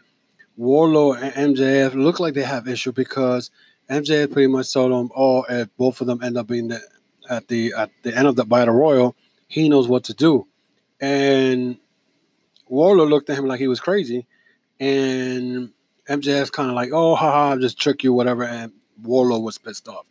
Wardlow 0.60 1.20
and 1.20 1.56
MJF 1.56 1.96
look 1.96 2.20
like 2.20 2.36
they 2.36 2.44
have 2.44 2.68
issue 2.68 2.92
because 2.92 3.50
MJ 3.90 4.32
pretty 4.32 4.48
much 4.48 4.72
told 4.74 4.92
them, 4.92 5.10
"Oh, 5.16 5.44
if 5.50 5.70
both 5.78 6.02
of 6.02 6.08
them 6.08 6.22
end 6.24 6.38
up 6.38 6.48
being 6.48 6.70
the, 6.70 6.82
at 7.30 7.48
the 7.48 7.74
at 7.74 7.92
the 8.04 8.16
end 8.16 8.28
of 8.28 8.36
the 8.36 8.46
battle 8.46 8.76
royal, 8.76 9.16
he 9.48 9.70
knows 9.70 9.88
what 9.88 10.04
to 10.06 10.14
do." 10.14 10.48
And 11.02 11.78
Wardlow 12.70 13.10
looked 13.10 13.30
at 13.30 13.38
him 13.38 13.46
like 13.46 13.60
he 13.60 13.68
was 13.68 13.80
crazy, 13.80 14.26
and 14.80 15.72
MJF's 16.10 16.50
kind 16.50 16.70
of 16.70 16.76
like, 16.76 16.92
"Oh, 16.94 17.16
haha, 17.16 17.52
I'll 17.52 17.60
just 17.60 17.80
trick 17.80 18.04
you, 18.04 18.14
whatever." 18.14 18.44
And 18.44 18.72
Wardlow 19.02 19.42
was 19.42 19.58
pissed 19.58 19.88
off. 19.88 20.06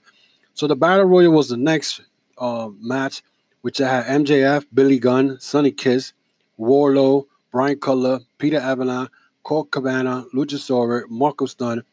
So 0.54 0.66
the 0.66 0.76
battle 0.76 1.06
royal 1.06 1.32
was 1.32 1.48
the 1.48 1.56
next 1.56 2.02
uh, 2.38 2.68
match, 2.78 3.22
which 3.62 3.78
had 3.78 4.04
MJF, 4.06 4.66
Billy 4.72 4.98
Gunn, 4.98 5.38
Sonny 5.40 5.70
Kiss, 5.70 6.12
Wardlow, 6.58 7.26
Brian 7.50 7.78
Cutler, 7.78 8.20
Peter 8.38 8.58
Avalon, 8.58 9.08
Colt 9.42 9.70
Cabana, 9.70 10.24
Luchasaurus, 10.34 11.08
Marko 11.08 11.46
Stunt, 11.46 11.84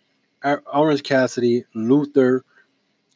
Orange 0.44 1.04
Cassidy, 1.04 1.66
Luther, 1.74 2.44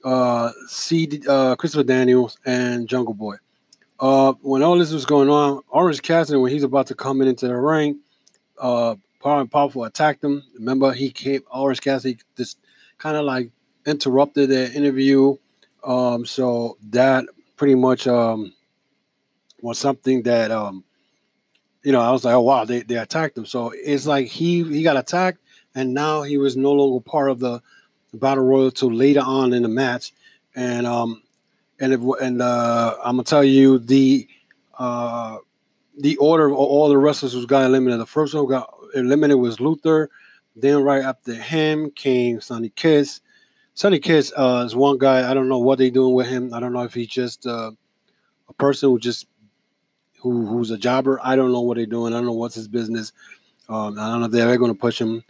uh, 0.03 0.51
C. 0.67 1.21
Uh, 1.27 1.55
Christopher 1.55 1.83
Daniels, 1.83 2.37
and 2.45 2.87
Jungle 2.87 3.13
Boy. 3.13 3.35
Uh, 3.99 4.33
when 4.41 4.63
all 4.63 4.77
this 4.77 4.91
was 4.91 5.05
going 5.05 5.29
on, 5.29 5.61
Orange 5.69 6.01
Cassidy, 6.01 6.37
when 6.37 6.51
he's 6.51 6.63
about 6.63 6.87
to 6.87 6.95
come 6.95 7.21
in 7.21 7.27
into 7.27 7.47
the 7.47 7.55
ring, 7.55 7.99
uh, 8.59 8.95
Proud 9.21 9.39
and 9.39 9.51
Powerful 9.51 9.85
attacked 9.85 10.23
him. 10.23 10.43
Remember, 10.55 10.91
he 10.91 11.09
came. 11.09 11.41
Orange 11.49 11.79
Cassidy 11.79 12.19
just 12.35 12.57
kind 12.97 13.15
of 13.15 13.23
like 13.23 13.49
interrupted 13.85 14.49
their 14.49 14.71
interview. 14.71 15.35
Um, 15.83 16.25
so 16.25 16.77
that 16.89 17.25
pretty 17.55 17.75
much 17.75 18.07
um, 18.07 18.53
was 19.61 19.79
something 19.79 20.23
that 20.23 20.51
um, 20.51 20.83
you 21.83 21.93
know 21.93 22.01
I 22.01 22.11
was 22.11 22.25
like, 22.25 22.33
oh 22.33 22.41
wow, 22.41 22.65
they, 22.65 22.81
they 22.81 22.97
attacked 22.97 23.37
him. 23.37 23.45
So 23.45 23.73
it's 23.73 24.05
like 24.05 24.27
he 24.27 24.63
he 24.63 24.83
got 24.83 24.97
attacked 24.97 25.39
and 25.75 25.93
now 25.93 26.21
he 26.21 26.37
was 26.37 26.55
no 26.55 26.71
longer 26.71 27.03
part 27.03 27.29
of 27.29 27.39
the, 27.39 27.61
battle 28.13 28.43
royal 28.43 28.69
till 28.69 28.91
later 28.93 29.21
on 29.21 29.53
in 29.53 29.63
the 29.63 29.67
match, 29.67 30.13
and 30.55 30.85
um, 30.85 31.23
and 31.79 31.93
if, 31.93 32.01
and 32.21 32.43
uh, 32.43 32.95
I'm 33.03 33.15
gonna 33.15 33.23
tell 33.23 33.43
you 33.43 33.79
the 33.79 34.27
uh, 34.77 35.37
the 35.97 36.15
order 36.17 36.45
of 36.45 36.53
all 36.53 36.89
the 36.89 36.97
wrestlers 36.97 37.33
who 37.33 37.47
got 37.47 37.65
eliminated. 37.65 37.99
The 37.99 38.05
first 38.05 38.33
one 38.33 38.43
who 38.43 38.49
got 38.49 38.71
eliminated 38.93 39.39
was 39.39 39.59
Luther. 39.59 40.09
Then 40.55 40.83
right 40.83 41.03
after 41.03 41.33
him 41.33 41.89
came 41.91 42.39
Sonny 42.39 42.69
Kiss. 42.69 43.21
Sonny 43.73 43.99
Kiss 43.99 44.31
uh, 44.37 44.63
is 44.65 44.75
one 44.75 44.99
guy. 44.99 45.29
I 45.29 45.33
don't 45.33 45.49
know 45.49 45.57
what 45.57 45.79
they're 45.79 45.89
doing 45.89 46.13
with 46.13 46.27
him. 46.27 46.53
I 46.53 46.59
don't 46.59 46.73
know 46.73 46.83
if 46.83 46.93
he's 46.93 47.07
just 47.07 47.47
uh, 47.47 47.71
a 48.47 48.53
person 48.53 48.89
who 48.89 48.99
just 48.99 49.25
who 50.19 50.45
who's 50.45 50.69
a 50.69 50.77
jobber. 50.77 51.19
I 51.23 51.35
don't 51.35 51.51
know 51.51 51.61
what 51.61 51.77
they're 51.77 51.85
doing. 51.85 52.13
I 52.13 52.17
don't 52.17 52.25
know 52.25 52.33
what's 52.33 52.55
his 52.55 52.67
business. 52.67 53.11
Um, 53.69 53.97
I 53.97 54.09
don't 54.09 54.19
know 54.19 54.25
if 54.27 54.31
they're 54.31 54.47
ever 54.47 54.57
going 54.57 54.73
to 54.73 54.79
push 54.79 54.99
him. 54.99 55.23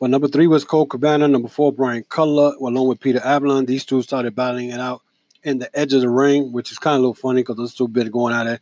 But 0.00 0.08
number 0.08 0.28
three 0.28 0.46
was 0.46 0.64
Colt 0.64 0.88
Cabana. 0.88 1.28
Number 1.28 1.48
four, 1.48 1.72
Brian 1.74 2.04
Cutler, 2.08 2.54
along 2.58 2.88
with 2.88 3.00
Peter 3.00 3.20
Avalon. 3.22 3.66
These 3.66 3.84
two 3.84 4.00
started 4.00 4.34
battling 4.34 4.70
it 4.70 4.80
out 4.80 5.02
in 5.44 5.58
the 5.58 5.78
edge 5.78 5.92
of 5.92 6.00
the 6.00 6.08
ring, 6.08 6.52
which 6.52 6.72
is 6.72 6.78
kind 6.78 6.94
of 6.94 7.00
a 7.00 7.02
little 7.02 7.14
funny 7.14 7.42
because 7.42 7.58
those 7.58 7.74
two 7.74 7.86
been 7.86 8.10
going 8.10 8.34
at 8.34 8.46
it 8.46 8.60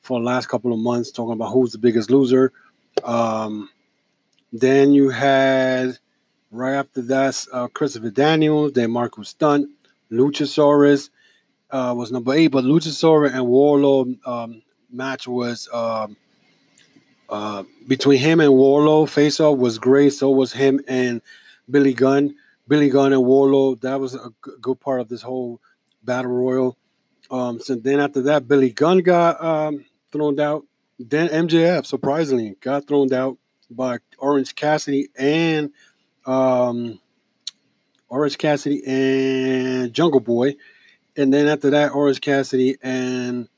for 0.00 0.18
the 0.18 0.24
last 0.24 0.48
couple 0.48 0.72
of 0.72 0.78
months, 0.78 1.10
talking 1.10 1.34
about 1.34 1.52
who's 1.52 1.72
the 1.72 1.78
biggest 1.78 2.10
loser. 2.10 2.52
Um, 3.04 3.68
then 4.50 4.92
you 4.92 5.10
had 5.10 5.98
right 6.50 6.76
after 6.76 7.02
that 7.02 7.46
uh, 7.52 7.68
Christopher 7.68 8.10
Daniels, 8.10 8.72
then 8.72 8.90
Marko 8.90 9.22
Stunt, 9.22 9.68
Luchasaurus 10.10 11.10
uh, 11.70 11.92
was 11.94 12.10
number 12.10 12.32
eight, 12.32 12.48
but 12.48 12.64
Luchasaurus 12.64 13.34
and 13.34 13.44
Wardlow 13.44 14.26
um, 14.26 14.62
match 14.90 15.28
was 15.28 15.68
um, 15.70 16.16
uh, 17.28 17.64
between 17.86 18.18
him 18.18 18.40
and 18.40 18.52
Wardlow. 18.52 19.08
Face 19.08 19.40
off 19.40 19.58
was 19.58 19.78
great. 19.78 20.12
So 20.12 20.30
was 20.30 20.52
him 20.52 20.80
and 20.88 21.22
Billy 21.70 21.94
Gunn. 21.94 22.34
Billy 22.66 22.90
Gunn 22.90 23.12
and 23.12 23.22
Wardlow. 23.22 23.80
That 23.80 24.00
was 24.00 24.14
a 24.14 24.30
good 24.60 24.80
part 24.80 25.00
of 25.00 25.08
this 25.08 25.22
whole 25.22 25.60
battle 26.02 26.32
royal. 26.32 26.76
Um, 27.30 27.60
so 27.60 27.74
then 27.74 28.00
after 28.00 28.22
that, 28.22 28.48
Billy 28.48 28.70
Gunn 28.70 28.98
got 28.98 29.42
um, 29.42 29.84
thrown 30.12 30.38
out. 30.40 30.64
Then 30.98 31.28
MJF 31.28 31.86
surprisingly 31.86 32.56
got 32.60 32.86
thrown 32.86 33.12
out 33.12 33.38
by 33.70 33.98
Orange 34.18 34.54
Cassidy 34.54 35.08
and 35.16 35.70
um, 36.26 36.98
Orange 38.08 38.38
Cassidy 38.38 38.82
and 38.86 39.92
Jungle 39.92 40.20
Boy. 40.20 40.56
And 41.16 41.32
then 41.32 41.46
after 41.48 41.70
that, 41.70 41.92
Orange 41.92 42.20
Cassidy 42.20 42.76
and 42.82 43.48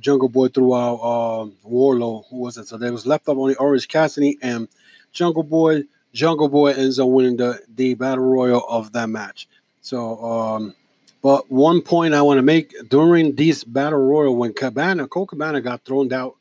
Jungle 0.00 0.28
Boy 0.28 0.48
threw 0.48 0.74
out 0.74 0.94
uh, 0.96 1.46
Wardlow. 1.66 2.24
Who 2.30 2.38
was 2.38 2.56
it? 2.56 2.68
So 2.68 2.78
they 2.78 2.90
was 2.90 3.06
left 3.06 3.28
up 3.28 3.36
only 3.36 3.54
Orange 3.56 3.88
Cassidy 3.88 4.38
and 4.42 4.68
Jungle 5.12 5.42
Boy. 5.42 5.84
Jungle 6.12 6.48
Boy 6.48 6.72
ends 6.72 6.98
up 6.98 7.08
winning 7.08 7.36
the, 7.36 7.60
the 7.74 7.94
battle 7.94 8.24
royal 8.24 8.64
of 8.68 8.92
that 8.92 9.08
match. 9.08 9.48
So, 9.80 10.22
um, 10.24 10.74
but 11.22 11.50
one 11.50 11.82
point 11.82 12.14
I 12.14 12.22
want 12.22 12.38
to 12.38 12.42
make 12.42 12.74
during 12.88 13.34
this 13.34 13.64
battle 13.64 13.98
royal, 13.98 14.36
when 14.36 14.52
Cabana, 14.52 15.08
Colt 15.08 15.30
Cabana 15.30 15.60
got 15.60 15.84
thrown 15.84 16.12
out 16.12 16.36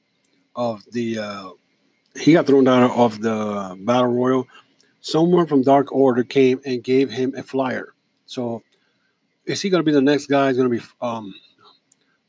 of 0.55 0.83
the, 0.91 1.19
uh, 1.19 1.49
he 2.15 2.33
got 2.33 2.45
thrown 2.45 2.67
out 2.67 2.91
of 2.91 3.21
the 3.21 3.77
battle 3.81 4.13
royal. 4.13 4.47
Someone 5.01 5.47
from 5.47 5.63
Dark 5.63 5.91
Order 5.91 6.23
came 6.23 6.61
and 6.65 6.83
gave 6.83 7.09
him 7.09 7.33
a 7.35 7.43
flyer. 7.43 7.93
So, 8.25 8.61
is 9.45 9.61
he 9.61 9.69
going 9.69 9.79
to 9.79 9.85
be 9.85 9.91
the 9.91 10.01
next 10.01 10.27
guy? 10.27 10.47
He's 10.47 10.57
going 10.57 10.71
to 10.71 10.77
be 10.77 10.85
um, 11.01 11.33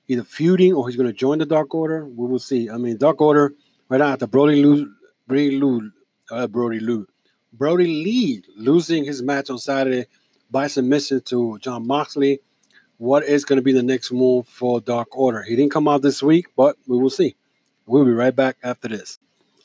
either 0.08 0.24
feuding 0.24 0.74
or 0.74 0.88
he's 0.88 0.96
going 0.96 1.08
to 1.08 1.12
join 1.12 1.38
the 1.38 1.46
Dark 1.46 1.74
Order. 1.74 2.06
We 2.06 2.26
will 2.26 2.38
see. 2.38 2.70
I 2.70 2.76
mean, 2.76 2.96
Dark 2.96 3.20
Order 3.20 3.54
right 3.88 3.98
now 3.98 4.08
after 4.08 4.26
Brody 4.26 4.62
Lou, 4.62 4.92
Brody 5.26 5.58
Lou, 5.58 5.90
uh, 6.30 6.46
Brody 6.46 6.80
Lou, 6.80 7.06
Brodie 7.52 8.02
Lee 8.04 8.42
losing 8.56 9.04
his 9.04 9.22
match 9.22 9.48
on 9.48 9.58
Saturday 9.58 10.06
by 10.50 10.66
submission 10.66 11.20
to 11.22 11.58
Jon 11.60 11.86
Moxley. 11.86 12.40
What 12.98 13.24
is 13.24 13.44
going 13.44 13.58
to 13.58 13.62
be 13.62 13.72
the 13.72 13.82
next 13.82 14.12
move 14.12 14.48
for 14.48 14.80
Dark 14.80 15.16
Order? 15.16 15.42
He 15.42 15.54
didn't 15.54 15.72
come 15.72 15.86
out 15.86 16.02
this 16.02 16.22
week, 16.22 16.46
but 16.56 16.76
we 16.86 16.98
will 16.98 17.10
see. 17.10 17.36
We'll 17.86 18.04
be 18.04 18.12
right 18.12 18.34
back 18.34 18.56
after 18.62 18.88
this. 18.88 19.18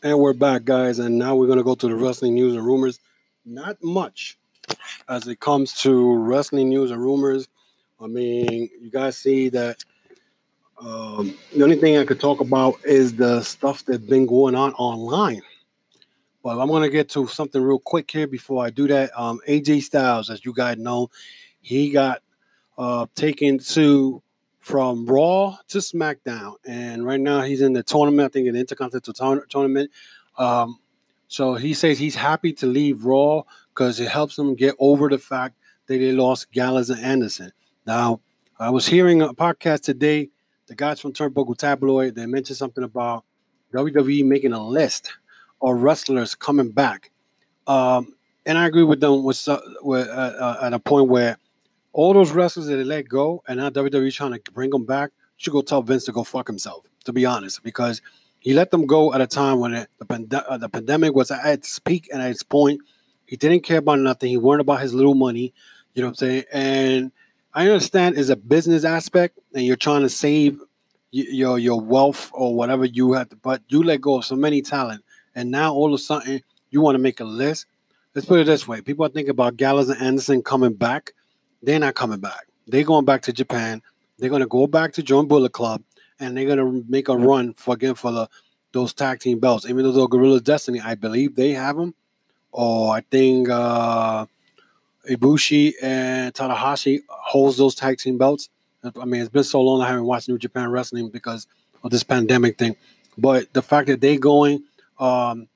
And 0.03 0.19
we're 0.19 0.33
back, 0.33 0.65
guys. 0.65 0.99
And 0.99 1.17
now 1.17 1.35
we're 1.35 1.47
going 1.47 1.57
to 1.57 1.63
go 1.63 1.75
to 1.75 1.87
the 1.87 1.95
wrestling 1.95 2.35
news 2.35 2.55
and 2.55 2.65
rumors. 2.65 2.99
Not 3.45 3.77
much 3.83 4.37
as 5.07 5.27
it 5.27 5.39
comes 5.39 5.73
to 5.81 6.15
wrestling 6.15 6.69
news 6.69 6.91
and 6.91 7.01
rumors. 7.01 7.47
I 7.99 8.07
mean, 8.07 8.69
you 8.79 8.91
guys 8.91 9.17
see 9.17 9.49
that 9.49 9.83
um, 10.81 11.35
the 11.53 11.63
only 11.63 11.75
thing 11.75 11.97
I 11.97 12.05
could 12.05 12.19
talk 12.19 12.39
about 12.39 12.75
is 12.85 13.15
the 13.15 13.41
stuff 13.41 13.83
that's 13.85 14.03
been 14.03 14.25
going 14.25 14.55
on 14.55 14.73
online. 14.73 15.41
But 16.41 16.57
I'm 16.57 16.67
going 16.67 16.83
to 16.83 16.89
get 16.89 17.09
to 17.09 17.27
something 17.27 17.61
real 17.61 17.79
quick 17.79 18.09
here 18.09 18.27
before 18.27 18.65
I 18.65 18.69
do 18.69 18.87
that. 18.87 19.11
Um, 19.19 19.41
AJ 19.47 19.83
Styles, 19.83 20.29
as 20.29 20.45
you 20.45 20.53
guys 20.53 20.77
know, 20.77 21.09
he 21.59 21.91
got 21.91 22.21
uh, 22.77 23.07
taken 23.15 23.59
to 23.59 24.21
from 24.59 25.05
Raw 25.05 25.57
to 25.69 25.79
SmackDown, 25.79 26.55
and 26.65 27.05
right 27.05 27.19
now 27.19 27.41
he's 27.41 27.61
in 27.61 27.73
the 27.73 27.83
tournament. 27.83 28.27
I 28.27 28.29
think 28.31 28.47
an 28.47 28.55
Intercontinental 28.55 29.13
tournament. 29.49 29.91
Um, 30.37 30.79
so 31.27 31.55
he 31.55 31.73
says 31.73 31.99
he's 31.99 32.15
happy 32.15 32.53
to 32.53 32.65
leave 32.65 33.03
Raw 33.03 33.43
because 33.73 33.99
it 33.99 34.07
helps 34.07 34.37
him 34.37 34.55
get 34.55 34.75
over 34.79 35.09
the 35.09 35.17
fact 35.17 35.55
that 35.87 35.97
they 35.97 36.11
lost 36.11 36.51
Gallows 36.51 36.89
and 36.89 37.03
Anderson. 37.03 37.51
Now, 37.85 38.21
I 38.59 38.69
was 38.69 38.85
hearing 38.85 39.21
a 39.21 39.33
podcast 39.33 39.81
today 39.81 40.29
the 40.69 40.75
guys 40.75 40.99
from 40.99 41.11
Turnbuckle 41.11 41.57
Tabloid, 41.57 42.15
they 42.15 42.25
mentioned 42.27 42.57
something 42.57 42.83
about 42.83 43.25
WWE 43.73 44.23
making 44.23 44.53
a 44.53 44.65
list 44.65 45.11
of 45.61 45.81
wrestlers 45.81 46.35
coming 46.35 46.69
back. 46.69 47.11
Um, 47.67 48.13
and 48.45 48.57
I 48.57 48.67
agree 48.67 48.83
with 48.83 49.01
them 49.01 49.23
with, 49.23 49.47
uh, 49.47 49.59
with 49.81 50.07
uh, 50.07 50.11
uh, 50.11 50.59
at 50.61 50.73
a 50.73 50.79
point 50.79 51.09
where 51.09 51.37
all 51.91 52.13
those 52.13 52.31
wrestlers 52.31 52.67
that 52.67 52.77
they 52.77 52.83
let 52.83 53.09
go 53.09 53.43
and 53.47 53.59
now 53.59 53.69
WWE 53.69 54.13
trying 54.13 54.39
to 54.39 54.51
bring 54.51 54.69
them 54.69 54.85
back, 54.85 55.11
should 55.37 55.53
go 55.53 55.61
tell 55.61 55.81
Vince 55.81 56.03
to 56.05 56.11
go 56.11 56.23
fuck 56.23 56.47
himself, 56.47 56.85
to 57.05 57.13
be 57.13 57.25
honest, 57.25 57.63
because 57.63 58.01
he 58.39 58.53
let 58.53 58.71
them 58.71 58.85
go 58.85 59.13
at 59.13 59.21
a 59.21 59.27
time 59.27 59.59
when 59.59 59.73
it, 59.73 59.89
the, 59.97 60.05
pand- 60.05 60.33
uh, 60.33 60.57
the 60.57 60.69
pandemic 60.69 61.15
was 61.15 61.31
at 61.31 61.45
its 61.45 61.79
peak 61.79 62.09
and 62.11 62.21
at 62.21 62.29
its 62.29 62.43
point. 62.43 62.81
He 63.25 63.37
didn't 63.37 63.61
care 63.61 63.77
about 63.77 63.99
nothing. 63.99 64.29
He 64.29 64.37
worried 64.37 64.61
about 64.61 64.81
his 64.81 64.93
little 64.93 65.15
money, 65.15 65.53
you 65.93 66.01
know 66.01 66.09
what 66.09 66.21
I'm 66.21 66.27
saying? 66.27 66.43
And 66.51 67.11
I 67.53 67.67
understand 67.69 68.17
is 68.17 68.29
a 68.29 68.35
business 68.35 68.83
aspect, 68.83 69.39
and 69.53 69.65
you're 69.65 69.75
trying 69.75 70.01
to 70.01 70.09
save 70.09 70.59
your 71.11 71.57
your 71.57 71.81
wealth 71.81 72.29
or 72.33 72.55
whatever 72.55 72.85
you 72.85 73.13
have, 73.13 73.29
to, 73.29 73.35
but 73.37 73.63
you 73.69 73.81
let 73.81 74.01
go 74.01 74.17
of 74.17 74.25
so 74.25 74.35
many 74.35 74.61
talent, 74.61 75.03
and 75.33 75.49
now 75.49 75.73
all 75.73 75.87
of 75.87 75.93
a 75.93 76.03
sudden 76.03 76.41
you 76.69 76.81
want 76.81 76.95
to 76.95 76.99
make 76.99 77.19
a 77.19 77.23
list. 77.23 77.65
Let's 78.13 78.27
put 78.27 78.39
it 78.39 78.45
this 78.45 78.67
way: 78.67 78.81
people 78.81 79.05
are 79.05 79.09
thinking 79.09 79.31
about 79.31 79.57
Gallows 79.57 79.89
and 79.89 79.99
Anderson 80.01 80.43
coming 80.43 80.73
back. 80.73 81.13
They're 81.63 81.79
not 81.79 81.95
coming 81.95 82.19
back. 82.19 82.47
They're 82.67 82.83
going 82.83 83.05
back 83.05 83.23
to 83.23 83.33
Japan. 83.33 83.81
They're 84.19 84.29
going 84.29 84.41
to 84.41 84.47
go 84.47 84.67
back 84.67 84.93
to 84.93 85.03
join 85.03 85.27
Bullet 85.27 85.53
Club, 85.53 85.81
and 86.19 86.37
they're 86.37 86.45
going 86.45 86.59
to 86.59 86.85
make 86.87 87.09
a 87.09 87.17
run 87.17 87.53
for 87.53 87.73
again 87.73 87.95
for 87.95 88.11
the 88.11 88.29
those 88.73 88.93
tag 88.93 89.19
team 89.19 89.39
belts. 89.39 89.65
Even 89.67 89.83
though 89.83 89.91
the 89.91 90.07
Gorilla 90.07 90.39
Destiny, 90.39 90.79
I 90.79 90.93
believe 90.93 91.35
they 91.35 91.51
have 91.51 91.77
them, 91.77 91.95
or 92.51 92.93
I 92.93 93.01
think. 93.01 93.49
uh 93.49 94.27
Ibushi 95.09 95.73
and 95.81 96.33
Tanahashi 96.33 96.99
holds 97.09 97.57
those 97.57 97.75
tag 97.75 97.97
team 97.97 98.17
belts. 98.17 98.49
I 98.83 99.05
mean, 99.05 99.21
it's 99.21 99.29
been 99.29 99.43
so 99.43 99.61
long 99.61 99.81
I 99.81 99.87
haven't 99.87 100.05
watched 100.05 100.29
New 100.29 100.37
Japan 100.37 100.69
Wrestling 100.69 101.09
because 101.09 101.47
of 101.83 101.91
this 101.91 102.03
pandemic 102.03 102.57
thing. 102.57 102.75
But 103.17 103.51
the 103.53 103.61
fact 103.61 103.87
that 103.87 103.99
they 103.99 104.17
going, 104.17 104.63
um, 104.99 105.47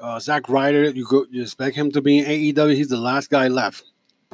uh, 0.00 0.20
Zack 0.20 0.48
Ryder, 0.48 0.90
you 0.90 1.04
go, 1.04 1.26
you 1.30 1.42
expect 1.42 1.76
him 1.76 1.90
to 1.92 2.00
be 2.00 2.18
in 2.18 2.24
AEW. 2.24 2.74
He's 2.74 2.88
the 2.88 2.96
last 2.96 3.30
guy 3.30 3.48
left. 3.48 3.84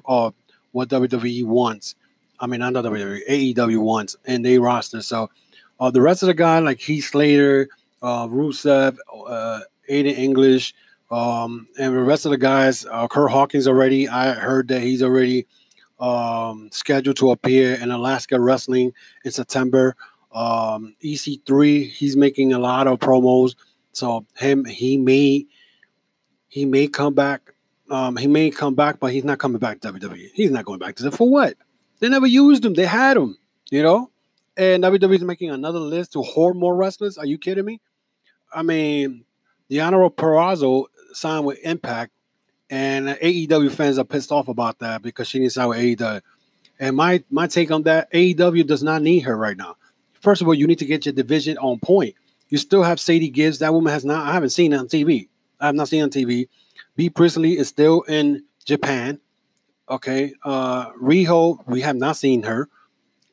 Uh, 0.06 0.30
what 0.72 0.88
WWE 0.88 1.44
wants. 1.44 1.94
I 2.40 2.46
mean, 2.46 2.60
not 2.60 2.74
WWE, 2.74 3.20
AEW 3.28 3.78
wants, 3.82 4.16
and 4.24 4.44
they 4.44 4.58
roster. 4.58 5.02
So, 5.02 5.28
uh, 5.80 5.90
the 5.90 6.00
rest 6.00 6.22
of 6.22 6.28
the 6.28 6.34
guy 6.34 6.58
like 6.60 6.80
Heath 6.80 7.06
Slater, 7.06 7.68
uh, 8.02 8.26
Rusev, 8.28 8.96
uh, 9.28 9.60
Aiden 9.90 10.16
English, 10.16 10.74
um, 11.10 11.68
and 11.78 11.94
the 11.94 12.00
rest 12.00 12.24
of 12.26 12.30
the 12.30 12.38
guys, 12.38 12.84
uh, 12.86 13.08
Kurt 13.08 13.30
Hawkins 13.30 13.66
already. 13.66 14.08
I 14.08 14.32
heard 14.32 14.68
that 14.68 14.82
he's 14.82 15.02
already 15.02 15.46
um, 15.98 16.68
scheduled 16.72 17.16
to 17.16 17.30
appear 17.30 17.74
in 17.74 17.90
Alaska 17.90 18.38
Wrestling 18.38 18.92
in 19.24 19.32
September. 19.32 19.96
Um, 20.32 20.94
EC3, 21.02 21.90
he's 21.90 22.16
making 22.16 22.52
a 22.52 22.58
lot 22.58 22.86
of 22.86 22.98
promos. 22.98 23.54
So 23.92 24.26
him, 24.36 24.64
he 24.66 24.98
may, 24.98 25.46
he 26.48 26.64
may 26.66 26.86
come 26.88 27.14
back. 27.14 27.54
Um, 27.90 28.16
he 28.16 28.26
may 28.26 28.50
come 28.50 28.74
back, 28.74 29.00
but 29.00 29.12
he's 29.12 29.24
not 29.24 29.38
coming 29.38 29.58
back 29.58 29.80
to 29.80 29.92
WWE. 29.92 30.30
He's 30.34 30.50
not 30.50 30.66
going 30.66 30.78
back 30.78 30.96
to 30.96 31.02
them 31.02 31.12
for 31.12 31.28
what? 31.30 31.56
They 32.00 32.10
never 32.10 32.26
used 32.26 32.64
him. 32.64 32.74
They 32.74 32.84
had 32.84 33.16
him, 33.16 33.38
you 33.70 33.82
know. 33.82 34.10
And 34.58 34.84
WWE 34.84 35.14
is 35.14 35.24
making 35.24 35.50
another 35.50 35.78
list 35.78 36.12
to 36.12 36.22
hoard 36.22 36.56
more 36.56 36.76
wrestlers. 36.76 37.16
Are 37.16 37.24
you 37.24 37.38
kidding 37.38 37.64
me? 37.64 37.80
I 38.52 38.62
mean, 38.62 39.24
Deonna 39.70 40.14
Purrazzo 40.14 40.86
signed 41.12 41.44
with 41.44 41.58
Impact, 41.62 42.12
and 42.70 43.08
AEW 43.08 43.70
fans 43.70 43.98
are 43.98 44.04
pissed 44.04 44.32
off 44.32 44.48
about 44.48 44.78
that 44.80 45.02
because 45.02 45.28
she 45.28 45.38
didn't 45.38 45.52
sign 45.52 45.68
with 45.68 45.78
AEW. 45.78 46.22
And 46.80 46.96
my 46.96 47.22
my 47.30 47.46
take 47.46 47.70
on 47.70 47.82
that, 47.84 48.12
AEW 48.12 48.66
does 48.66 48.82
not 48.82 49.02
need 49.02 49.20
her 49.20 49.36
right 49.36 49.56
now. 49.56 49.76
First 50.20 50.42
of 50.42 50.48
all, 50.48 50.54
you 50.54 50.66
need 50.66 50.78
to 50.78 50.84
get 50.84 51.06
your 51.06 51.12
division 51.12 51.58
on 51.58 51.78
point. 51.80 52.14
You 52.48 52.58
still 52.58 52.82
have 52.82 53.00
Sadie 53.00 53.30
Gibbs. 53.30 53.58
That 53.58 53.72
woman 53.72 53.92
has 53.92 54.04
not. 54.04 54.26
I 54.26 54.32
haven't 54.32 54.50
seen 54.50 54.72
it 54.72 54.76
on 54.76 54.88
TV. 54.88 55.28
I 55.60 55.66
have 55.66 55.74
not 55.74 55.88
seen 55.88 56.02
on 56.02 56.10
TV. 56.10 56.48
Bea 56.96 57.10
Priestley 57.10 57.56
is 57.58 57.68
still 57.68 58.02
in 58.02 58.44
Japan. 58.64 59.20
Okay. 59.88 60.34
Uh 60.44 60.90
Riho, 60.92 61.58
we 61.66 61.80
have 61.80 61.96
not 61.96 62.16
seen 62.16 62.42
her. 62.44 62.68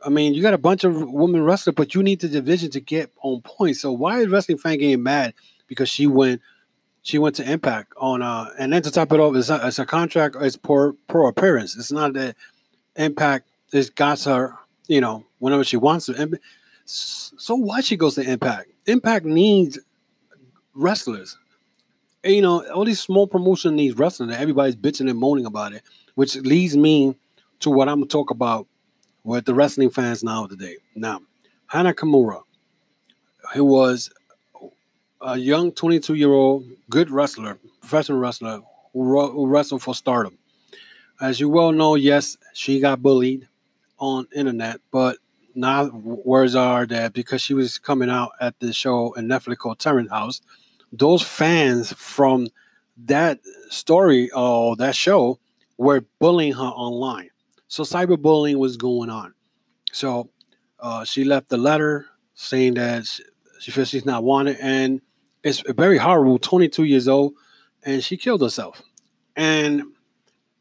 I 0.05 0.09
mean, 0.09 0.33
you 0.33 0.41
got 0.41 0.53
a 0.53 0.59
bunch 0.59 0.83
of 0.83 1.11
women 1.11 1.43
wrestlers, 1.43 1.73
but 1.75 1.95
you 1.95 2.03
need 2.03 2.21
the 2.21 2.27
division 2.27 2.69
to 2.71 2.79
get 2.79 3.11
on 3.23 3.41
point. 3.41 3.77
So 3.77 3.91
why 3.91 4.19
is 4.19 4.27
wrestling 4.27 4.59
fan 4.59 4.77
getting 4.77 5.01
mad 5.01 5.33
because 5.67 5.89
she 5.89 6.05
went 6.05 6.41
she 7.05 7.19
went 7.19 7.35
to 7.35 7.49
Impact 7.49 7.93
on 7.97 8.23
uh 8.23 8.49
and 8.57 8.73
then 8.73 8.81
to 8.81 8.89
top 8.89 9.11
it 9.11 9.19
off, 9.19 9.35
it's 9.35 9.49
a, 9.51 9.67
it's 9.67 9.77
a 9.77 9.85
contract, 9.85 10.35
it's 10.41 10.57
poor, 10.57 10.93
per 11.07 11.27
appearance. 11.27 11.77
It's 11.77 11.91
not 11.91 12.13
that 12.13 12.35
Impact 12.95 13.47
is 13.71 13.91
got 13.91 14.23
her, 14.23 14.55
you 14.87 15.01
know, 15.01 15.23
whenever 15.37 15.63
she 15.63 15.77
wants 15.77 16.07
to. 16.07 16.39
So 16.85 17.55
why 17.55 17.81
she 17.81 17.95
goes 17.95 18.15
to 18.15 18.23
Impact? 18.23 18.71
Impact 18.87 19.23
needs 19.23 19.77
wrestlers. 20.73 21.37
you 22.23 22.41
know, 22.41 22.67
all 22.71 22.85
these 22.85 23.01
small 23.01 23.27
promotion 23.27 23.75
needs 23.75 23.95
wrestling, 23.95 24.31
everybody's 24.31 24.75
bitching 24.75 25.07
and 25.07 25.19
moaning 25.19 25.45
about 25.45 25.73
it, 25.73 25.83
which 26.15 26.35
leads 26.37 26.75
me 26.75 27.15
to 27.59 27.69
what 27.69 27.87
I'm 27.87 27.99
gonna 27.99 28.07
talk 28.07 28.31
about 28.31 28.65
with 29.23 29.45
the 29.45 29.53
wrestling 29.53 29.91
fans 29.91 30.23
now 30.23 30.47
today. 30.47 30.77
Now, 30.95 31.21
Hana 31.67 31.93
Kimura, 31.93 32.41
who 33.53 33.63
was 33.63 34.09
a 35.21 35.37
young 35.37 35.71
22 35.71 36.15
year 36.15 36.31
old 36.31 36.65
good 36.89 37.09
wrestler, 37.09 37.57
professional 37.81 38.19
wrestler 38.19 38.61
who, 38.93 39.47
wrestled 39.47 39.81
for 39.81 39.93
Stardom. 39.93 40.37
As 41.21 41.39
you 41.39 41.49
well 41.49 41.71
know, 41.71 41.95
yes, 41.95 42.37
she 42.53 42.79
got 42.79 43.01
bullied 43.01 43.47
on 43.99 44.27
internet, 44.35 44.79
but 44.91 45.17
now 45.53 45.85
words 45.85 46.55
are 46.55 46.85
that 46.85 47.13
because 47.13 47.41
she 47.41 47.53
was 47.53 47.79
coming 47.79 48.09
out 48.09 48.31
at 48.41 48.59
the 48.59 48.73
show 48.73 49.13
in 49.13 49.27
Netflix 49.27 49.57
called 49.57 49.79
Terrace 49.79 50.09
House, 50.09 50.41
those 50.91 51.21
fans 51.21 51.93
from 51.93 52.47
that 52.97 53.39
story 53.69 54.29
or 54.31 54.75
that 54.75 54.95
show 54.95 55.39
were 55.77 56.05
bullying 56.19 56.53
her 56.53 56.63
online. 56.63 57.29
So 57.67 57.83
cyberbullying 57.83 58.57
was 58.57 58.77
going 58.77 59.09
on. 59.09 59.33
So 59.91 60.29
uh, 60.79 61.03
she 61.03 61.23
left 61.23 61.49
the 61.49 61.57
letter 61.57 62.05
saying 62.35 62.75
that 62.75 63.05
she, 63.05 63.23
she 63.59 63.71
feels 63.71 63.89
she's 63.89 64.05
not 64.05 64.23
wanted, 64.23 64.57
and 64.61 65.01
it's 65.45 65.63
very 65.77 65.97
horrible. 65.97 66.39
22 66.39 66.85
years 66.85 67.07
old, 67.07 67.33
and 67.83 68.03
she 68.03 68.17
killed 68.17 68.41
herself. 68.41 68.81
And 69.35 69.83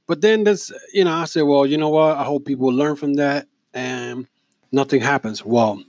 but 0.06 0.20
then 0.20 0.44
this, 0.44 0.70
you 0.92 1.04
know, 1.04 1.12
I 1.12 1.24
said, 1.24 1.42
well, 1.42 1.64
you 1.64 1.78
know 1.78 1.88
what? 1.88 2.18
I 2.18 2.24
hope 2.24 2.44
people 2.44 2.68
learn 2.68 2.94
from 2.94 3.14
that, 3.14 3.48
and 3.72 4.28
nothing 4.70 5.00
happens. 5.00 5.42
Well, 5.42 5.82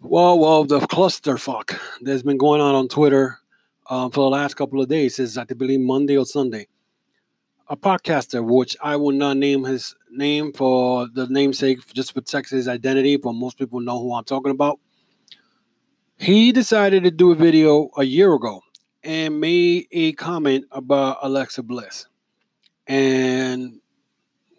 well, 0.00 0.38
well, 0.38 0.64
the 0.64 0.78
clusterfuck 0.78 1.76
that's 2.02 2.22
been 2.22 2.38
going 2.38 2.60
on 2.60 2.76
on 2.76 2.86
Twitter 2.86 3.38
um, 3.90 4.12
for 4.12 4.20
the 4.20 4.30
last 4.30 4.54
couple 4.54 4.80
of 4.80 4.88
days 4.88 5.18
is, 5.18 5.36
I 5.36 5.44
believe, 5.44 5.80
Monday 5.80 6.16
or 6.16 6.24
Sunday. 6.24 6.68
A 7.68 7.76
podcaster, 7.76 8.44
which 8.44 8.76
I 8.80 8.94
will 8.94 9.12
not 9.12 9.36
name 9.36 9.64
his 9.64 9.96
name 10.08 10.52
for 10.52 11.08
the 11.08 11.26
namesake, 11.26 11.80
just 11.94 12.10
to 12.10 12.14
protect 12.14 12.50
his 12.50 12.68
identity, 12.68 13.16
but 13.16 13.32
most 13.32 13.58
people 13.58 13.80
know 13.80 13.98
who 13.98 14.14
I'm 14.14 14.24
talking 14.24 14.52
about. 14.52 14.78
He 16.20 16.52
decided 16.52 17.04
to 17.04 17.10
do 17.10 17.32
a 17.32 17.34
video 17.34 17.88
a 17.96 18.04
year 18.04 18.34
ago 18.34 18.60
and 19.02 19.40
made 19.40 19.86
a 19.90 20.12
comment 20.12 20.66
about 20.70 21.16
Alexa 21.22 21.62
Bliss. 21.62 22.08
And 22.86 23.80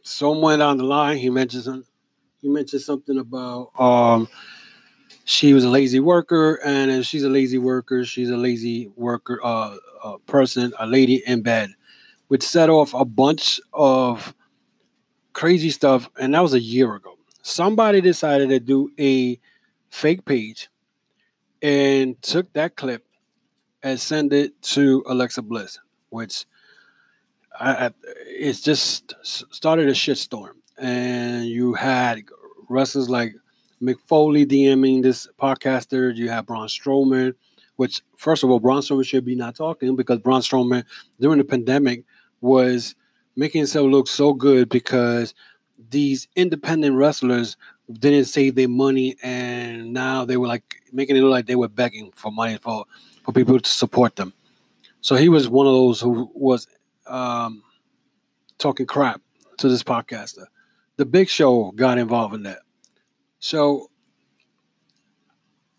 somewhere 0.01 0.57
down 0.57 0.77
the 0.77 0.85
line, 0.85 1.17
he 1.17 1.29
mentioned 1.29 1.83
he 2.41 2.49
mentioned 2.49 2.81
something 2.81 3.19
about 3.19 3.79
um, 3.79 4.27
she 5.25 5.53
was 5.53 5.63
a 5.63 5.69
lazy 5.69 5.99
worker, 5.99 6.59
and 6.65 6.89
if 6.89 7.05
she's 7.05 7.23
a 7.23 7.29
lazy 7.29 7.59
worker, 7.59 8.05
she's 8.05 8.31
a 8.31 8.37
lazy 8.37 8.91
worker 8.95 9.39
uh, 9.43 9.77
uh, 10.03 10.17
person, 10.25 10.73
a 10.79 10.87
lady 10.87 11.21
in 11.27 11.43
bed, 11.43 11.69
which 12.29 12.41
set 12.41 12.71
off 12.71 12.95
a 12.95 13.05
bunch 13.05 13.61
of 13.71 14.33
crazy 15.33 15.69
stuff. 15.69 16.09
And 16.19 16.33
that 16.33 16.41
was 16.41 16.55
a 16.55 16.59
year 16.59 16.95
ago. 16.95 17.19
Somebody 17.43 18.01
decided 18.01 18.49
to 18.49 18.59
do 18.59 18.91
a 18.99 19.39
fake 19.91 20.25
page 20.25 20.70
and 21.61 22.21
took 22.21 22.51
that 22.53 22.75
clip 22.75 23.05
and 23.83 23.99
sent 23.99 24.33
it 24.33 24.59
to 24.61 25.03
Alexa 25.07 25.41
Bliss, 25.41 25.79
which 26.09 26.45
I, 27.59 27.87
I, 27.87 27.91
it's 28.25 28.61
just 28.61 29.13
started 29.23 29.87
a 29.87 29.93
shitstorm. 29.93 30.53
And 30.77 31.45
you 31.45 31.73
had 31.73 32.23
wrestlers 32.69 33.09
like 33.09 33.35
Mick 33.81 33.99
Foley 34.05 34.45
DMing 34.45 35.03
this 35.03 35.27
podcaster. 35.39 36.15
You 36.15 36.29
have 36.29 36.45
Braun 36.45 36.67
Strowman, 36.67 37.33
which 37.75 38.01
first 38.17 38.43
of 38.43 38.49
all, 38.49 38.59
Braun 38.59 38.81
Strowman 38.81 39.05
should 39.05 39.25
be 39.25 39.35
not 39.35 39.55
talking 39.55 39.95
because 39.95 40.19
Braun 40.19 40.41
Strowman 40.41 40.83
during 41.19 41.37
the 41.37 41.43
pandemic 41.43 42.03
was 42.41 42.95
making 43.35 43.59
himself 43.59 43.89
look 43.89 44.07
so 44.07 44.33
good 44.33 44.69
because 44.69 45.33
these 45.89 46.27
independent 46.35 46.95
wrestlers 46.95 47.57
didn't 47.93 48.25
save 48.25 48.55
their 48.55 48.69
money 48.69 49.15
and 49.23 49.91
now 49.91 50.23
they 50.25 50.37
were 50.37 50.47
like 50.47 50.81
making 50.93 51.15
it 51.15 51.21
look 51.21 51.31
like 51.31 51.45
they 51.45 51.55
were 51.55 51.67
begging 51.67 52.11
for 52.15 52.31
money 52.31 52.57
for 52.57 52.85
for 53.23 53.31
people 53.31 53.59
to 53.59 53.69
support 53.69 54.15
them. 54.15 54.33
So 55.01 55.15
he 55.15 55.29
was 55.29 55.49
one 55.49 55.67
of 55.67 55.73
those 55.73 55.99
who 55.99 56.31
was 56.33 56.67
um, 57.07 57.63
talking 58.57 58.85
crap 58.85 59.21
to 59.57 59.69
this 59.69 59.83
podcaster. 59.83 60.45
The 60.97 61.05
Big 61.05 61.29
Show 61.29 61.71
got 61.71 61.97
involved 61.97 62.35
in 62.35 62.43
that. 62.43 62.59
So 63.39 63.89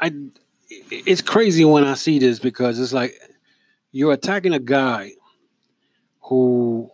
I 0.01 0.13
it's 0.91 1.23
crazy 1.23 1.65
when 1.65 1.85
I 1.85 1.95
see 1.95 2.19
this 2.19 2.39
because 2.39 2.79
it's 2.79 2.93
like 2.93 3.15
you're 3.93 4.13
attacking 4.13 4.55
a 4.55 4.59
guy 4.59 5.13
who 6.21 6.91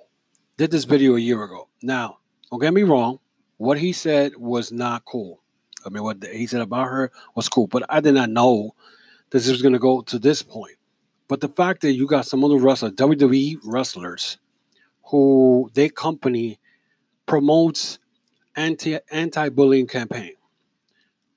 did 0.57 0.71
this 0.71 0.85
video 0.85 1.15
a 1.17 1.21
year 1.21 1.43
ago. 1.45 1.69
Now, 1.83 2.19
don't 2.51 2.61
get 2.61 2.75
me 2.75 2.83
wrong, 2.83 3.21
what 3.59 3.79
he 3.79 3.93
said 3.93 4.37
was 4.37 4.73
not 4.73 5.05
cool. 5.05 5.41
I 5.85 5.91
mean, 5.91 6.03
what 6.03 6.25
he 6.25 6.47
said 6.47 6.61
about 6.61 6.89
her 6.89 7.13
was 7.35 7.49
cool, 7.49 7.67
but 7.67 7.85
I 7.89 8.01
did 8.01 8.15
not 8.15 8.31
know 8.31 8.75
this 9.31 9.49
was 9.49 9.63
going 9.63 9.75
to 9.75 9.79
go 9.79 10.01
to 10.03 10.19
this 10.19 10.43
point. 10.43 10.77
But 11.29 11.41
the 11.41 11.49
fact 11.49 11.83
that 11.83 11.93
you 11.93 12.07
got 12.07 12.27
some 12.27 12.43
other 12.43 12.57
wrestlers, 12.57 12.93
WWE 12.93 13.59
wrestlers, 13.65 14.39
who 15.05 15.71
their 15.75 15.91
company 15.91 16.59
promotes 17.27 17.99
anti 18.57 18.99
anti 19.11 19.49
bullying 19.51 19.87
campaign. 19.87 20.33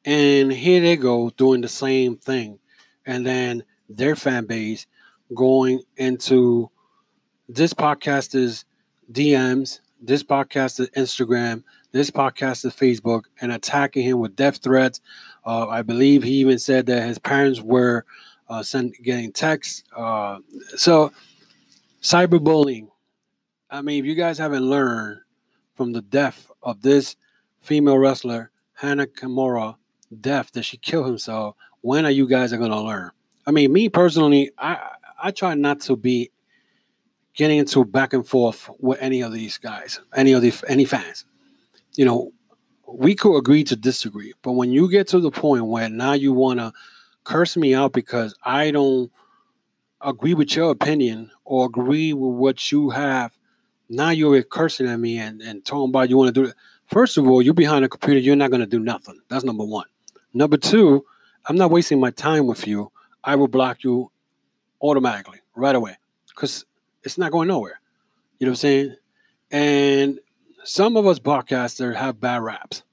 And 0.05 0.51
here 0.51 0.81
they 0.81 0.95
go 0.95 1.29
doing 1.31 1.61
the 1.61 1.67
same 1.67 2.17
thing. 2.17 2.59
And 3.05 3.25
then 3.25 3.63
their 3.89 4.15
fan 4.15 4.45
base 4.45 4.87
going 5.35 5.81
into 5.97 6.71
this 7.47 7.73
podcaster's 7.73 8.65
DMs, 9.11 9.81
this 10.01 10.23
podcaster's 10.23 10.89
Instagram, 10.89 11.63
this 11.91 12.09
podcaster's 12.09 12.75
Facebook, 12.75 13.23
and 13.39 13.51
attacking 13.51 14.03
him 14.03 14.19
with 14.19 14.35
death 14.35 14.57
threats. 14.57 15.01
Uh, 15.45 15.67
I 15.67 15.81
believe 15.81 16.23
he 16.23 16.33
even 16.35 16.59
said 16.59 16.85
that 16.87 17.07
his 17.07 17.19
parents 17.19 17.61
were 17.61 18.05
uh, 18.49 18.63
sent, 18.63 19.01
getting 19.03 19.31
texts. 19.31 19.83
Uh, 19.95 20.39
so, 20.75 21.11
cyberbullying. 22.01 22.87
I 23.69 23.81
mean, 23.81 24.03
if 24.03 24.05
you 24.05 24.15
guys 24.15 24.37
haven't 24.37 24.69
learned 24.69 25.19
from 25.75 25.93
the 25.93 26.01
death 26.01 26.51
of 26.61 26.81
this 26.81 27.15
female 27.61 27.97
wrestler, 27.97 28.51
Hana 28.73 29.07
Kimura, 29.07 29.75
death 30.19 30.51
that 30.53 30.63
she 30.63 30.77
killed 30.77 31.09
herself, 31.09 31.55
when 31.81 32.05
are 32.05 32.11
you 32.11 32.27
guys 32.27 32.51
are 32.51 32.57
gonna 32.57 32.81
learn? 32.81 33.11
I 33.47 33.51
mean, 33.51 33.71
me 33.71 33.89
personally, 33.89 34.51
I 34.57 34.89
I 35.23 35.31
try 35.31 35.53
not 35.55 35.79
to 35.81 35.95
be 35.95 36.31
getting 37.35 37.59
into 37.59 37.85
back 37.85 38.13
and 38.13 38.27
forth 38.27 38.69
with 38.79 38.99
any 39.01 39.21
of 39.21 39.31
these 39.31 39.57
guys, 39.57 39.99
any 40.15 40.33
of 40.33 40.41
the 40.41 40.53
any 40.67 40.85
fans. 40.85 41.25
You 41.95 42.05
know, 42.05 42.31
we 42.87 43.15
could 43.15 43.37
agree 43.37 43.63
to 43.65 43.75
disagree, 43.75 44.33
but 44.41 44.53
when 44.53 44.71
you 44.71 44.89
get 44.89 45.07
to 45.09 45.19
the 45.19 45.31
point 45.31 45.65
where 45.65 45.89
now 45.89 46.13
you 46.13 46.33
want 46.33 46.59
to 46.59 46.73
curse 47.23 47.55
me 47.55 47.73
out 47.73 47.93
because 47.93 48.35
I 48.43 48.71
don't 48.71 49.11
agree 50.01 50.33
with 50.33 50.55
your 50.55 50.71
opinion 50.71 51.31
or 51.45 51.65
agree 51.65 52.13
with 52.13 52.33
what 52.33 52.71
you 52.71 52.89
have, 52.89 53.37
now 53.89 54.09
you're 54.09 54.41
cursing 54.43 54.87
at 54.87 54.99
me 54.99 55.19
and, 55.19 55.41
and 55.41 55.63
talking 55.63 55.89
about 55.89 56.09
you 56.09 56.17
want 56.17 56.33
to 56.33 56.41
do 56.43 56.49
it. 56.49 56.55
First 56.87 57.17
of 57.17 57.27
all, 57.27 57.41
you're 57.41 57.53
behind 57.53 57.85
a 57.85 57.89
computer, 57.89 58.19
you're 58.19 58.35
not 58.35 58.51
going 58.51 58.61
to 58.61 58.67
do 58.67 58.79
nothing. 58.79 59.19
That's 59.29 59.43
number 59.43 59.63
one. 59.63 59.85
Number 60.33 60.57
two, 60.57 61.05
I'm 61.47 61.57
not 61.57 61.71
wasting 61.71 61.99
my 61.99 62.11
time 62.11 62.47
with 62.47 62.67
you. 62.67 62.91
I 63.23 63.35
will 63.35 63.47
block 63.47 63.83
you 63.83 64.11
automatically 64.81 65.39
right 65.55 65.75
away 65.75 65.97
because 66.29 66.65
it's 67.03 67.17
not 67.17 67.31
going 67.31 67.47
nowhere. 67.47 67.79
You 68.39 68.47
know 68.47 68.51
what 68.51 68.53
I'm 68.53 68.57
saying? 68.57 68.95
And 69.51 70.19
some 70.63 70.97
of 70.97 71.05
us 71.07 71.19
podcasters 71.19 71.95
have 71.95 72.19
bad 72.19 72.41
raps. 72.41 72.83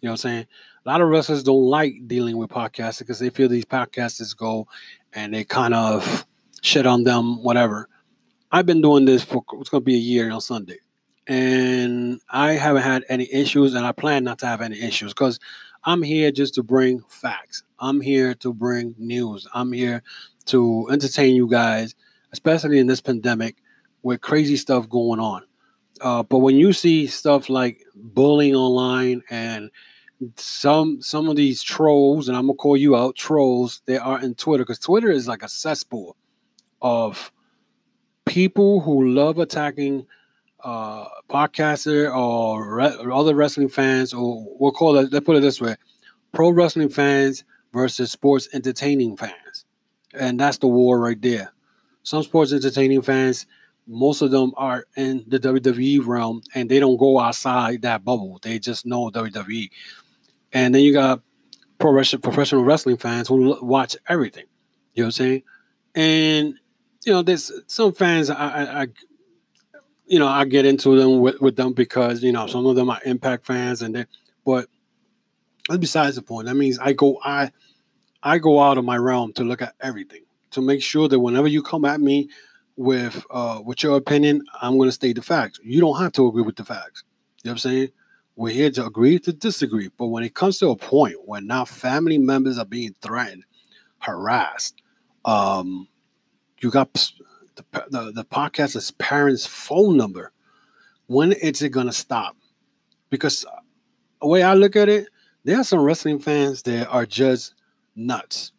You 0.00 0.08
know 0.08 0.12
what 0.12 0.24
I'm 0.24 0.30
saying? 0.30 0.46
A 0.84 0.88
lot 0.88 1.00
of 1.00 1.08
wrestlers 1.08 1.42
don't 1.42 1.64
like 1.64 2.06
dealing 2.06 2.36
with 2.36 2.50
podcasters 2.50 3.00
because 3.00 3.18
they 3.18 3.30
feel 3.30 3.48
these 3.48 3.64
podcasters 3.64 4.36
go 4.36 4.68
and 5.12 5.34
they 5.34 5.44
kind 5.44 5.74
of 5.74 6.24
shit 6.62 6.86
on 6.86 7.04
them, 7.04 7.42
whatever. 7.42 7.88
I've 8.52 8.66
been 8.66 8.82
doing 8.82 9.04
this 9.04 9.24
for 9.24 9.44
it's 9.54 9.68
going 9.68 9.82
to 9.82 9.84
be 9.84 9.96
a 9.96 9.98
year 9.98 10.30
on 10.30 10.40
Sunday, 10.40 10.78
and 11.26 12.20
I 12.30 12.52
haven't 12.52 12.82
had 12.82 13.04
any 13.08 13.30
issues, 13.32 13.74
and 13.74 13.84
I 13.84 13.92
plan 13.92 14.24
not 14.24 14.38
to 14.40 14.46
have 14.46 14.60
any 14.60 14.80
issues 14.80 15.12
because 15.12 15.40
I'm 15.84 16.02
here 16.02 16.30
just 16.30 16.54
to 16.54 16.62
bring 16.62 17.00
facts. 17.08 17.64
I'm 17.80 18.00
here 18.00 18.34
to 18.34 18.54
bring 18.54 18.94
news. 18.98 19.46
I'm 19.52 19.72
here 19.72 20.02
to 20.46 20.88
entertain 20.90 21.34
you 21.34 21.48
guys, 21.48 21.94
especially 22.36 22.78
in 22.78 22.86
this 22.86 23.00
pandemic 23.00 23.56
with 24.02 24.20
crazy 24.20 24.56
stuff 24.56 24.86
going 24.90 25.18
on. 25.18 25.42
Uh, 26.02 26.22
but 26.22 26.38
when 26.38 26.56
you 26.56 26.74
see 26.74 27.06
stuff 27.06 27.48
like 27.48 27.82
bullying 27.94 28.54
online 28.54 29.22
and 29.30 29.70
some 30.36 31.00
some 31.00 31.28
of 31.30 31.36
these 31.36 31.62
trolls, 31.62 32.28
and 32.28 32.36
I'm 32.36 32.46
gonna 32.46 32.56
call 32.56 32.76
you 32.76 32.94
out 32.94 33.16
trolls, 33.16 33.80
they 33.86 33.96
are 33.96 34.20
in 34.20 34.34
Twitter 34.34 34.64
because 34.64 34.78
Twitter 34.78 35.10
is 35.10 35.26
like 35.26 35.42
a 35.42 35.48
cesspool 35.48 36.16
of 36.82 37.32
people 38.26 38.80
who 38.80 39.08
love 39.08 39.38
attacking 39.38 40.06
uh, 40.62 41.06
podcaster 41.30 42.14
or, 42.14 42.76
re- 42.76 42.98
other 43.12 43.34
wrestling 43.34 43.68
fans, 43.70 44.12
or 44.12 44.44
we'll 44.58 44.72
call 44.72 44.98
it, 44.98 45.10
let's 45.10 45.24
put 45.24 45.36
it 45.36 45.40
this 45.40 45.60
way 45.60 45.76
pro 46.32 46.50
wrestling 46.50 46.90
fans 46.90 47.44
versus 47.72 48.12
sports 48.12 48.48
entertaining 48.52 49.16
fans. 49.16 49.64
And 50.12 50.38
that's 50.38 50.58
the 50.58 50.68
war 50.68 51.00
right 51.00 51.20
there. 51.20 51.52
Some 52.06 52.22
sports 52.22 52.52
entertaining 52.52 53.02
fans, 53.02 53.46
most 53.88 54.22
of 54.22 54.30
them 54.30 54.52
are 54.56 54.86
in 54.96 55.24
the 55.26 55.40
WWE 55.40 56.06
realm 56.06 56.40
and 56.54 56.70
they 56.70 56.78
don't 56.78 56.96
go 56.98 57.18
outside 57.18 57.82
that 57.82 58.04
bubble. 58.04 58.38
They 58.42 58.60
just 58.60 58.86
know 58.86 59.10
WWE. 59.10 59.68
And 60.52 60.72
then 60.72 60.82
you 60.82 60.92
got 60.92 61.20
professional 61.80 62.62
wrestling 62.62 62.96
fans 62.96 63.26
who 63.26 63.58
watch 63.60 63.96
everything. 64.08 64.44
You 64.94 65.02
know 65.02 65.06
what 65.06 65.08
I'm 65.08 65.12
saying? 65.12 65.42
And 65.96 66.54
you 67.04 67.12
know, 67.12 67.22
there's 67.22 67.50
some 67.66 67.92
fans 67.92 68.30
I, 68.30 68.36
I, 68.36 68.82
I 68.82 68.86
you 70.06 70.20
know, 70.20 70.28
I 70.28 70.44
get 70.44 70.64
into 70.64 70.96
them 70.96 71.18
with, 71.18 71.40
with 71.40 71.56
them 71.56 71.72
because 71.72 72.22
you 72.22 72.30
know 72.30 72.46
some 72.46 72.66
of 72.66 72.76
them 72.76 72.88
are 72.88 73.00
Impact 73.04 73.44
fans, 73.44 73.82
and 73.82 73.96
they, 73.96 74.06
but 74.44 74.68
besides 75.80 76.14
the 76.14 76.22
point. 76.22 76.46
That 76.46 76.54
means 76.54 76.78
I 76.78 76.92
go 76.92 77.18
I 77.24 77.50
I 78.22 78.38
go 78.38 78.60
out 78.60 78.78
of 78.78 78.84
my 78.84 78.96
realm 78.96 79.32
to 79.32 79.42
look 79.42 79.60
at 79.60 79.74
everything 79.80 80.20
to 80.50 80.60
make 80.60 80.82
sure 80.82 81.08
that 81.08 81.20
whenever 81.20 81.48
you 81.48 81.62
come 81.62 81.84
at 81.84 82.00
me 82.00 82.28
with 82.76 83.24
uh 83.30 83.60
with 83.64 83.82
your 83.82 83.96
opinion, 83.96 84.44
I'm 84.60 84.76
going 84.76 84.88
to 84.88 84.92
state 84.92 85.16
the 85.16 85.22
facts. 85.22 85.60
You 85.62 85.80
don't 85.80 85.98
have 86.00 86.12
to 86.12 86.26
agree 86.26 86.42
with 86.42 86.56
the 86.56 86.64
facts. 86.64 87.04
You 87.42 87.48
know 87.48 87.52
what 87.52 87.64
I'm 87.64 87.70
saying? 87.70 87.88
We're 88.36 88.52
here 88.52 88.70
to 88.72 88.86
agree 88.86 89.18
to 89.20 89.32
disagree. 89.32 89.90
But 89.96 90.08
when 90.08 90.22
it 90.22 90.34
comes 90.34 90.58
to 90.58 90.68
a 90.68 90.76
point 90.76 91.16
where 91.24 91.40
now 91.40 91.64
family 91.64 92.18
members 92.18 92.58
are 92.58 92.66
being 92.66 92.94
threatened, 93.00 93.44
harassed, 93.98 94.82
um, 95.24 95.88
you 96.60 96.70
got 96.70 96.92
the, 96.92 97.64
the, 97.88 98.12
the 98.12 98.24
podcast's 98.24 98.90
parents' 98.92 99.46
phone 99.46 99.96
number. 99.96 100.32
When 101.06 101.32
is 101.32 101.62
it 101.62 101.70
going 101.70 101.86
to 101.86 101.92
stop? 101.92 102.36
Because 103.08 103.46
the 104.20 104.26
way 104.26 104.42
I 104.42 104.54
look 104.54 104.76
at 104.76 104.88
it, 104.88 105.08
there 105.44 105.58
are 105.58 105.64
some 105.64 105.80
wrestling 105.80 106.18
fans 106.18 106.62
that 106.62 106.88
are 106.88 107.06
just 107.06 107.54
nuts. 107.94 108.52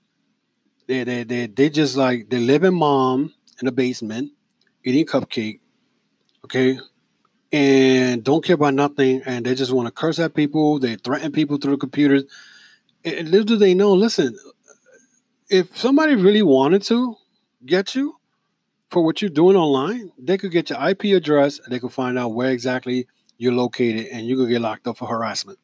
They 0.88 1.04
they 1.04 1.24
they 1.24 1.48
they 1.48 1.70
just 1.70 1.98
like 1.98 2.30
they 2.30 2.40
live 2.40 2.64
in 2.64 2.74
mom 2.74 3.34
in 3.60 3.66
the 3.66 3.72
basement 3.72 4.32
eating 4.84 5.06
cupcake, 5.06 5.60
okay, 6.46 6.80
and 7.52 8.24
don't 8.24 8.44
care 8.44 8.56
about 8.56 8.74
nothing, 8.74 9.22
and 9.26 9.46
they 9.46 9.54
just 9.54 9.72
want 9.74 9.88
to 9.88 9.92
curse 9.92 10.20
at 10.20 10.34
people. 10.34 10.80
They 10.80 10.96
threaten 10.96 11.32
people 11.32 11.58
through 11.58 11.74
the 11.74 11.78
computers. 11.78 12.24
And 13.04 13.30
little 13.30 13.46
do 13.46 13.58
they 13.58 13.74
know, 13.74 13.94
listen, 13.94 14.38
if 15.50 15.78
somebody 15.78 16.16
really 16.16 16.42
wanted 16.42 16.84
to 16.84 17.16
get 17.66 17.96
you 17.96 18.16
for 18.90 19.04
what 19.04 19.22
you're 19.22 19.30
doing 19.30 19.56
online, 19.56 20.12
they 20.18 20.38
could 20.38 20.52
get 20.52 20.70
your 20.70 20.90
IP 20.90 21.06
address 21.06 21.60
and 21.60 21.72
they 21.72 21.80
could 21.80 21.94
find 21.94 22.18
out 22.18 22.30
where 22.30 22.52
exactly 22.52 23.08
you're 23.38 23.54
located, 23.54 24.08
and 24.08 24.26
you 24.26 24.36
could 24.36 24.50
get 24.50 24.62
locked 24.62 24.88
up 24.88 24.98
for 24.98 25.08
harassment. 25.08 25.60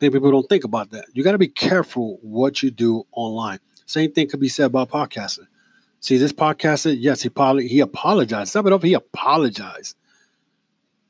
I 0.00 0.10
people 0.10 0.30
don't 0.30 0.48
think 0.48 0.64
about 0.64 0.90
that. 0.90 1.06
You 1.14 1.24
got 1.24 1.32
to 1.32 1.38
be 1.38 1.48
careful 1.48 2.18
what 2.20 2.62
you 2.62 2.70
do 2.70 3.04
online. 3.12 3.58
Same 3.86 4.12
thing 4.12 4.28
could 4.28 4.40
be 4.40 4.48
said 4.48 4.66
about 4.66 4.90
podcasting. 4.90 5.46
See, 6.00 6.18
this 6.18 6.32
podcaster, 6.32 6.94
yes, 6.98 7.22
he 7.22 7.28
probably 7.28 7.66
he 7.66 7.80
apologized. 7.80 8.50
Step 8.50 8.66
it 8.66 8.72
up, 8.72 8.82
he 8.82 8.94
apologized 8.94 9.96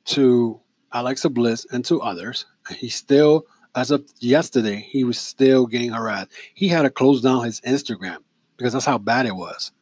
to 0.07 0.61
Alexa 0.93 1.31
Bliss 1.31 1.67
and 1.73 1.85
to 1.87 2.01
others. 2.01 2.47
He 2.71 2.89
still, 2.89 3.47
as 3.75 3.91
of 3.91 4.05
yesterday, 4.21 4.77
he 4.77 5.05
was 5.05 5.19
still 5.19 5.67
getting 5.67 5.91
harassed. 5.91 6.31
He 6.55 6.69
had 6.69 6.83
to 6.83 6.91
close 6.91 7.21
down 7.21 7.45
his 7.45 7.61
Instagram 7.63 8.19
because 8.57 8.73
that's 8.73 8.85
how 8.85 8.99
bad 8.99 9.27
it 9.27 9.35
was. 9.35 9.73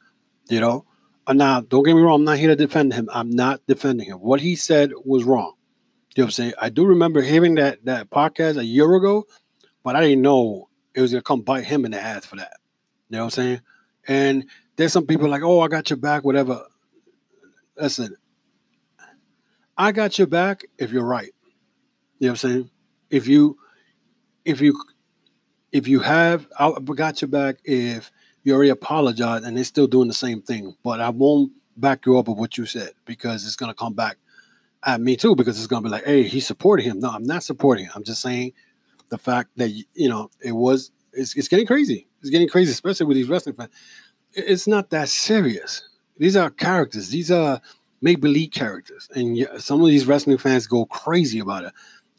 You 0.48 0.60
know? 0.60 0.84
And 1.26 1.38
now, 1.38 1.60
don't 1.60 1.84
get 1.84 1.94
me 1.94 2.02
wrong, 2.02 2.20
I'm 2.20 2.24
not 2.24 2.38
here 2.38 2.48
to 2.48 2.56
defend 2.56 2.92
him. 2.92 3.08
I'm 3.12 3.30
not 3.30 3.60
defending 3.66 4.06
him. 4.06 4.18
What 4.18 4.40
he 4.40 4.56
said 4.56 4.92
was 5.04 5.24
wrong. 5.24 5.54
You 6.14 6.22
know 6.22 6.24
what 6.24 6.26
I'm 6.26 6.30
saying? 6.32 6.52
I 6.60 6.68
do 6.68 6.84
remember 6.86 7.22
hearing 7.22 7.54
that 7.56 7.84
that 7.86 8.10
podcast 8.10 8.56
a 8.56 8.64
year 8.64 8.94
ago, 8.94 9.26
but 9.82 9.96
I 9.96 10.00
didn't 10.00 10.22
know 10.22 10.68
it 10.94 11.00
was 11.00 11.12
gonna 11.12 11.22
come 11.22 11.40
bite 11.40 11.64
him 11.64 11.84
in 11.84 11.92
the 11.92 12.00
ass 12.00 12.26
for 12.26 12.36
that. 12.36 12.58
You 13.08 13.16
know 13.16 13.24
what 13.24 13.24
I'm 13.24 13.30
saying? 13.30 13.60
And 14.06 14.46
there's 14.76 14.92
some 14.92 15.06
people 15.06 15.28
like, 15.28 15.42
oh, 15.42 15.60
I 15.60 15.68
got 15.68 15.90
your 15.90 15.96
back, 15.96 16.24
whatever. 16.24 16.62
Listen, 17.76 18.16
I 19.76 19.92
got 19.92 20.18
your 20.18 20.26
back 20.26 20.64
if 20.78 20.90
you're 20.90 21.04
right. 21.04 21.30
You 22.18 22.28
know 22.28 22.32
what 22.32 22.44
I'm 22.44 22.50
saying? 22.50 22.70
If 23.10 23.26
you 23.26 23.58
if 24.44 24.60
you 24.60 24.80
if 25.72 25.88
you 25.88 26.00
have 26.00 26.46
I 26.58 26.70
got 26.94 27.20
your 27.20 27.28
back 27.28 27.56
if 27.64 28.10
you 28.44 28.54
already 28.54 28.70
apologized 28.70 29.44
and 29.44 29.56
they're 29.56 29.64
still 29.64 29.86
doing 29.86 30.08
the 30.08 30.14
same 30.14 30.42
thing. 30.42 30.76
But 30.82 31.00
I 31.00 31.10
won't 31.10 31.52
back 31.76 32.06
you 32.06 32.18
up 32.18 32.28
of 32.28 32.38
what 32.38 32.56
you 32.56 32.66
said 32.66 32.90
because 33.04 33.44
it's 33.44 33.56
gonna 33.56 33.74
come 33.74 33.94
back 33.94 34.16
at 34.84 35.00
me 35.00 35.16
too 35.16 35.34
because 35.34 35.58
it's 35.58 35.66
gonna 35.66 35.82
be 35.82 35.88
like, 35.88 36.04
hey, 36.04 36.22
he's 36.22 36.46
supporting 36.46 36.86
him. 36.86 37.00
No, 37.00 37.10
I'm 37.10 37.24
not 37.24 37.42
supporting 37.42 37.86
him. 37.86 37.92
I'm 37.94 38.04
just 38.04 38.22
saying 38.22 38.52
the 39.08 39.18
fact 39.18 39.50
that 39.56 39.70
you 39.70 40.08
know 40.08 40.30
it 40.40 40.52
was 40.52 40.92
it's, 41.16 41.36
it's 41.36 41.48
getting 41.48 41.66
crazy. 41.66 42.06
It's 42.20 42.30
getting 42.30 42.48
crazy, 42.48 42.70
especially 42.72 43.06
with 43.06 43.16
these 43.16 43.28
wrestling 43.28 43.56
fans. 43.56 43.70
It's 44.32 44.66
not 44.66 44.90
that 44.90 45.08
serious. 45.08 45.88
These 46.16 46.36
are 46.36 46.50
characters. 46.50 47.10
These 47.10 47.30
are 47.30 47.60
make 48.00 48.20
believe 48.20 48.52
characters, 48.52 49.08
and 49.14 49.48
some 49.58 49.80
of 49.80 49.86
these 49.88 50.06
wrestling 50.06 50.38
fans 50.38 50.66
go 50.66 50.86
crazy 50.86 51.38
about 51.38 51.64
it. 51.64 51.72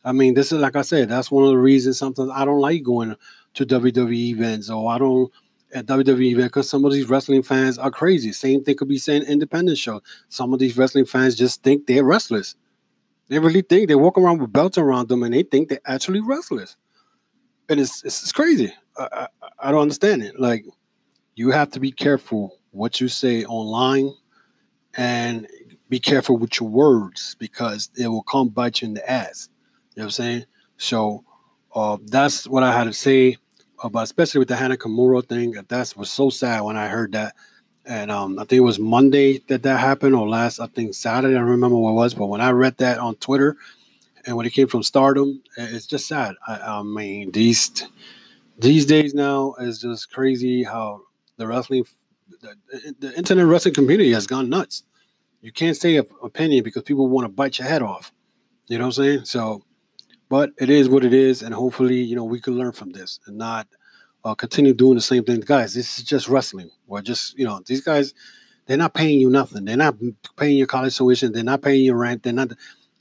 I 0.03 0.11
mean, 0.11 0.33
this 0.33 0.51
is 0.51 0.59
like 0.59 0.75
I 0.75 0.81
said. 0.81 1.09
That's 1.09 1.31
one 1.31 1.43
of 1.43 1.49
the 1.49 1.57
reasons 1.57 1.97
sometimes 1.97 2.31
I 2.33 2.45
don't 2.45 2.59
like 2.59 2.83
going 2.83 3.15
to 3.55 3.65
WWE 3.65 4.29
events, 4.31 4.69
or 4.69 4.91
I 4.91 4.97
don't 4.97 5.31
at 5.73 5.85
WWE 5.87 6.31
event 6.31 6.47
because 6.47 6.69
some 6.69 6.85
of 6.85 6.93
these 6.93 7.09
wrestling 7.09 7.43
fans 7.43 7.77
are 7.77 7.91
crazy. 7.91 8.31
Same 8.31 8.63
thing 8.63 8.77
could 8.77 8.87
be 8.87 8.97
saying 8.97 9.23
independent 9.23 9.77
show. 9.77 10.01
Some 10.29 10.53
of 10.53 10.59
these 10.59 10.77
wrestling 10.77 11.05
fans 11.05 11.35
just 11.35 11.63
think 11.63 11.85
they're 11.85 12.03
wrestlers. 12.03 12.55
They 13.27 13.39
really 13.39 13.61
think 13.61 13.87
they 13.87 13.95
walk 13.95 14.17
around 14.17 14.39
with 14.39 14.53
belts 14.53 14.77
around 14.77 15.09
them 15.09 15.23
and 15.23 15.33
they 15.33 15.43
think 15.43 15.69
they're 15.69 15.79
actually 15.85 16.21
wrestlers. 16.21 16.77
And 17.67 17.79
it's 17.79 18.03
it's, 18.03 18.21
it's 18.23 18.31
crazy. 18.31 18.71
I, 18.97 19.27
I, 19.59 19.71
don't 19.71 19.81
understand 19.81 20.23
it. 20.23 20.39
Like 20.39 20.65
you 21.35 21.51
have 21.51 21.71
to 21.71 21.79
be 21.79 21.91
careful 21.91 22.57
what 22.71 23.01
you 23.01 23.07
say 23.07 23.43
online 23.45 24.13
and 24.97 25.47
be 25.89 25.99
careful 25.99 26.37
with 26.37 26.59
your 26.59 26.69
words 26.69 27.35
because 27.39 27.89
it 27.97 28.07
will 28.07 28.23
come 28.23 28.49
bite 28.49 28.81
you 28.81 28.87
in 28.87 28.93
the 28.93 29.09
ass. 29.09 29.49
You 29.95 30.01
know 30.01 30.03
what 30.03 30.05
I'm 30.05 30.11
saying? 30.11 30.45
So 30.77 31.23
uh, 31.73 31.97
that's 32.05 32.47
what 32.47 32.63
I 32.63 32.71
had 32.71 32.85
to 32.85 32.93
say 32.93 33.37
about, 33.83 34.03
especially 34.03 34.39
with 34.39 34.47
the 34.47 34.55
Hana 34.55 34.77
Kimura 34.77 35.27
thing. 35.27 35.51
That 35.51 35.93
was 35.95 36.09
so 36.09 36.29
sad 36.29 36.61
when 36.61 36.77
I 36.77 36.87
heard 36.87 37.11
that. 37.13 37.35
And 37.85 38.09
um, 38.09 38.39
I 38.39 38.43
think 38.43 38.59
it 38.59 38.61
was 38.61 38.79
Monday 38.79 39.39
that 39.47 39.61
that 39.63 39.79
happened, 39.79 40.15
or 40.15 40.27
last, 40.27 40.59
I 40.59 40.65
think 40.67 40.95
Saturday. 40.95 41.35
I 41.35 41.39
don't 41.39 41.49
remember 41.49 41.77
what 41.77 41.91
it 41.91 41.95
was, 41.95 42.13
but 42.15 42.27
when 42.27 42.41
I 42.41 42.49
read 42.49 42.77
that 42.77 42.97
on 42.97 43.15
Twitter, 43.15 43.57
and 44.25 44.35
when 44.35 44.47
it 44.47 44.53
came 44.53 44.67
from 44.67 44.81
Stardom, 44.81 45.43
it's 45.55 45.85
just 45.85 46.07
sad. 46.07 46.33
I, 46.47 46.55
I 46.55 46.81
mean, 46.81 47.31
these 47.31 47.85
these 48.57 48.85
days 48.85 49.13
now 49.13 49.55
is 49.59 49.79
just 49.79 50.11
crazy 50.11 50.63
how 50.63 51.01
the 51.37 51.47
wrestling, 51.47 51.85
the, 52.41 52.55
the 52.99 53.17
internet 53.17 53.45
wrestling 53.45 53.73
community 53.73 54.11
has 54.13 54.27
gone 54.27 54.49
nuts. 54.49 54.83
You 55.41 55.51
can't 55.51 55.77
say 55.77 55.97
an 55.97 56.05
opinion 56.23 56.63
because 56.63 56.83
people 56.83 57.07
want 57.07 57.25
to 57.25 57.29
bite 57.29 57.59
your 57.59 57.67
head 57.67 57.81
off. 57.81 58.11
You 58.67 58.77
know 58.79 58.85
what 58.85 58.97
I'm 58.97 59.03
saying? 59.03 59.25
So 59.25 59.61
but 60.29 60.51
it 60.59 60.69
is 60.69 60.89
what 60.89 61.05
it 61.05 61.13
is, 61.13 61.43
and 61.43 61.53
hopefully, 61.53 61.97
you 61.97 62.15
know, 62.15 62.23
we 62.23 62.39
can 62.39 62.57
learn 62.57 62.71
from 62.71 62.91
this 62.91 63.19
and 63.27 63.37
not 63.37 63.67
uh, 64.23 64.33
continue 64.33 64.73
doing 64.73 64.95
the 64.95 65.01
same 65.01 65.23
thing. 65.23 65.39
Guys, 65.41 65.73
this 65.73 65.99
is 65.99 66.03
just 66.03 66.27
wrestling. 66.27 66.69
We're 66.87 67.01
just, 67.01 67.37
you 67.37 67.45
know, 67.45 67.61
these 67.65 67.81
guys, 67.81 68.13
they're 68.65 68.77
not 68.77 68.95
paying 68.95 69.19
you 69.19 69.29
nothing. 69.29 69.65
They're 69.65 69.77
not 69.77 69.95
paying 70.37 70.57
your 70.57 70.67
college 70.67 70.97
tuition. 70.97 71.31
They're 71.31 71.43
not 71.43 71.61
paying 71.61 71.85
your 71.85 71.97
rent. 71.97 72.23
They're 72.23 72.33
not. 72.33 72.51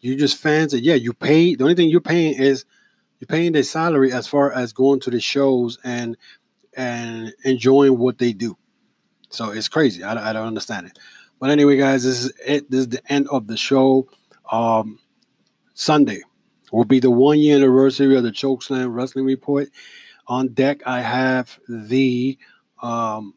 You're 0.01 0.19
just 0.19 0.37
fans. 0.37 0.75
And 0.75 0.83
yeah, 0.85 0.95
you 0.95 1.15
pay. 1.15 1.55
The 1.55 1.65
only 1.65 1.75
thing 1.75 1.89
you're 1.89 2.03
paying 2.03 2.35
is 2.35 2.67
you're 3.19 3.27
paying 3.27 3.53
their 3.53 3.63
salary 3.63 4.13
as 4.13 4.27
far 4.27 4.53
as 4.53 4.73
going 4.73 5.01
to 5.01 5.11
the 5.11 5.21
shows 5.21 5.79
and 5.85 6.17
and 6.77 7.33
enjoying 7.45 7.99
what 7.99 8.19
they 8.19 8.33
do. 8.33 8.57
So 9.31 9.51
it's 9.51 9.69
crazy. 9.69 10.03
I, 10.03 10.31
I 10.31 10.33
don't 10.33 10.47
understand 10.47 10.87
it. 10.87 10.99
But 11.41 11.51
anyway, 11.51 11.77
guys, 11.77 12.05
this 12.05 12.25
is 12.25 12.33
it. 12.45 12.71
This 12.71 12.81
is 12.81 12.89
the 12.89 13.13
end 13.13 13.29
of 13.29 13.47
the 13.47 13.57
show. 13.57 14.09
Um, 14.51 14.99
Sunday, 15.75 16.23
will 16.75 16.85
be 16.85 17.01
the 17.01 17.11
one 17.11 17.39
year 17.39 17.57
anniversary 17.57 18.17
of 18.17 18.25
the 18.25 18.31
Chokeslam 18.31 18.93
Wrestling 18.93 19.25
Report. 19.25 19.69
On 20.27 20.49
deck, 20.49 20.83
I 20.87 21.01
have 21.01 21.59
the 21.69 22.37
um, 22.83 23.35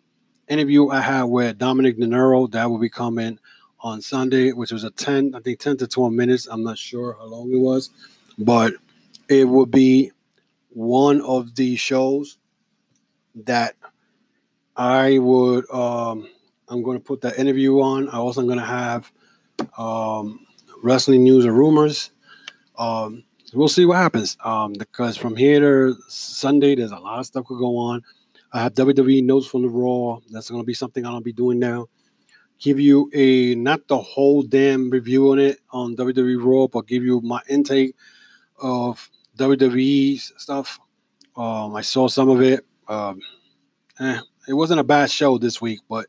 interview 0.48 0.90
I 0.90 1.02
had 1.02 1.24
with 1.24 1.58
Dominic 1.58 2.00
De 2.00 2.06
Niro. 2.06 2.50
That 2.52 2.70
will 2.70 2.80
be 2.80 2.90
coming 2.90 3.40
on 3.82 4.02
Sunday, 4.02 4.54
which 4.54 4.72
was 4.72 4.84
a 4.84 4.92
10, 4.92 5.36
I 5.36 5.40
think 5.40 5.60
10 5.60 5.78
to 5.78 5.88
12 5.88 6.14
minutes. 6.14 6.48
I'm 6.48 6.64
not 6.64 6.78
sure 6.78 7.16
how 7.20 7.26
long 7.26 7.52
it 7.52 7.60
was, 7.60 7.92
but 8.40 8.74
it 9.30 9.48
would 9.48 9.72
be 9.72 10.12
one 10.70 11.22
of 11.22 11.56
the 11.56 11.76
shows 11.76 12.38
that 13.36 13.76
I 14.76 15.18
would 15.20 15.70
um, 15.72 16.28
I'm 16.70 16.84
going 16.84 16.98
to 16.98 17.04
put 17.04 17.22
that 17.22 17.40
interview 17.40 17.80
on. 17.80 18.10
I 18.10 18.18
also 18.18 18.42
going 18.44 18.60
to 18.60 18.66
have 18.66 19.12
um, 19.78 20.46
wrestling 20.84 21.24
news 21.24 21.46
or 21.46 21.54
rumors. 21.54 22.12
Um, 22.78 23.24
we'll 23.54 23.68
see 23.68 23.86
what 23.86 23.98
happens. 23.98 24.38
Um, 24.44 24.74
because 24.74 25.18
from 25.18 25.36
here 25.36 25.60
to 25.60 25.96
Sunday, 26.08 26.76
there's 26.76 26.92
a 26.92 26.98
lot 26.98 27.20
of 27.20 27.26
stuff 27.26 27.46
could 27.46 27.60
go 27.60 27.78
on. 27.78 28.04
I 28.54 28.62
have 28.64 28.74
WWE 28.74 29.24
notes 29.24 29.48
from 29.48 29.62
the 29.62 29.70
Raw. 29.70 30.20
That's 30.30 30.50
going 30.50 30.62
to 30.62 30.66
be 30.66 30.74
something 30.74 31.04
to 31.04 31.22
be 31.22 31.34
doing 31.34 31.60
now. 31.60 31.88
Give 32.60 32.80
you 32.80 33.10
a 33.14 33.56
not 33.56 33.88
the 33.88 33.98
whole 33.98 34.42
damn 34.42 34.90
review 34.90 35.32
on 35.32 35.40
it 35.40 35.60
on 35.72 35.96
WWE 35.96 36.44
Raw, 36.44 36.68
but 36.68 36.88
give 36.88 37.04
you 37.04 37.22
my 37.22 37.42
intake 37.50 37.96
of 38.60 39.10
WWE 39.38 40.20
stuff. 40.40 40.80
Um, 41.36 41.76
I 41.76 41.82
saw 41.82 42.08
some 42.08 42.30
of 42.30 42.42
it. 42.42 42.66
Um, 42.88 43.20
eh, 44.00 44.20
it 44.48 44.54
wasn't 44.54 44.80
a 44.80 44.84
bad 44.84 45.12
show 45.12 45.38
this 45.38 45.62
week, 45.62 45.80
but 45.90 46.08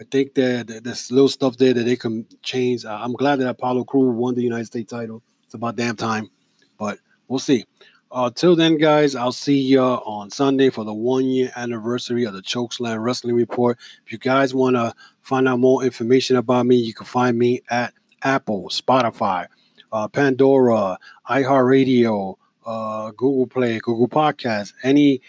I 0.00 0.04
think 0.04 0.34
that 0.34 0.80
there's 0.82 1.10
little 1.12 1.28
stuff 1.28 1.56
there 1.56 1.74
that 1.74 1.84
they 1.84 1.96
can 1.96 2.26
change. 2.42 2.84
Uh, 2.84 2.98
I'm 3.00 3.12
glad 3.12 3.36
that 3.40 3.48
Apollo 3.48 3.84
Crew 3.84 4.10
won 4.10 4.34
the 4.34 4.42
United 4.42 4.66
States 4.66 4.90
title. 4.90 5.22
It's 5.44 5.54
about 5.54 5.76
damn 5.76 5.96
time, 5.96 6.30
but 6.78 6.98
we'll 7.28 7.38
see. 7.38 7.64
Uh, 8.10 8.30
till 8.30 8.54
then, 8.54 8.78
guys, 8.78 9.16
I'll 9.16 9.32
see 9.32 9.58
you 9.58 9.80
on 9.80 10.30
Sunday 10.30 10.70
for 10.70 10.84
the 10.84 10.94
one 10.94 11.24
year 11.24 11.50
anniversary 11.56 12.24
of 12.24 12.32
the 12.32 12.42
Chokeslam 12.42 13.02
Wrestling 13.02 13.34
Report. 13.34 13.76
If 14.06 14.12
you 14.12 14.18
guys 14.18 14.54
want 14.54 14.76
to 14.76 14.94
find 15.22 15.48
out 15.48 15.58
more 15.58 15.82
information 15.82 16.36
about 16.36 16.66
me, 16.66 16.76
you 16.76 16.94
can 16.94 17.06
find 17.06 17.36
me 17.36 17.62
at 17.70 17.92
Apple, 18.22 18.68
Spotify, 18.68 19.48
uh, 19.92 20.06
Pandora, 20.06 20.96
iHeartRadio, 21.28 22.36
uh, 22.64 23.10
Google 23.12 23.46
Play, 23.46 23.78
Google 23.78 24.08
Podcasts, 24.08 24.72
any 24.82 25.20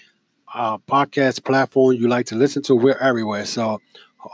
uh, 0.54 0.78
podcast 0.78 1.44
platform 1.44 1.96
you 1.96 2.08
like 2.08 2.26
to 2.28 2.36
listen 2.36 2.64
to, 2.64 2.76
we're 2.76 2.98
everywhere. 2.98 3.46
So 3.46 3.82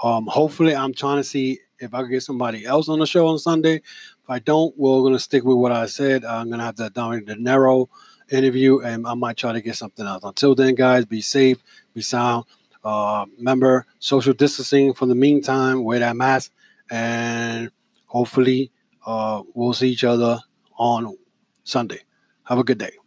um, 0.04 0.28
hopefully, 0.28 0.76
I'm 0.76 0.94
trying 0.94 1.18
to 1.18 1.24
see 1.24 1.60
if 1.80 1.94
I 1.94 2.02
can 2.02 2.12
get 2.12 2.24
somebody 2.24 2.66
else 2.66 2.90
on 2.90 3.00
the 3.00 3.08
show 3.08 3.28
on 3.28 3.40
Sunday. 3.40 3.76
If 3.76 4.30
I 4.30 4.40
don't, 4.40 4.78
we're 4.78 5.02
going 5.02 5.14
to 5.14 5.20
stick 5.20 5.44
with 5.44 5.58
what 5.58 5.72
I 5.72 5.88
said. 5.88 6.24
I'm 6.24 6.48
going 6.48 6.60
to 6.60 6.66
have 6.66 6.76
the 6.76 6.90
Dominic 6.92 7.26
De 7.26 7.36
Niro 7.36 7.88
interview, 8.32 8.80
and 8.80 9.06
I 9.06 9.16
might 9.16 9.38
try 9.38 9.52
to 9.52 9.62
get 9.62 9.76
something 9.76 10.06
else. 10.06 10.24
Until 10.24 10.56
then, 10.56 10.76
guys, 10.76 11.06
be 11.06 11.22
safe, 11.22 11.62
be 11.94 12.02
sound. 12.02 12.46
Uh, 12.84 13.26
remember 13.38 13.86
social 14.00 14.34
distancing 14.34 14.94
for 14.94 15.06
the 15.06 15.16
meantime. 15.16 15.84
Wear 15.84 16.00
that 16.00 16.16
mask, 16.16 16.52
and 16.90 17.72
hopefully, 18.06 18.72
uh, 19.06 19.42
we'll 19.54 19.74
see 19.74 19.90
each 19.90 20.04
other 20.04 20.40
on 20.78 21.18
Sunday. 21.64 22.00
Have 22.52 22.60
a 22.60 22.64
good 22.66 22.78
day. 22.80 23.01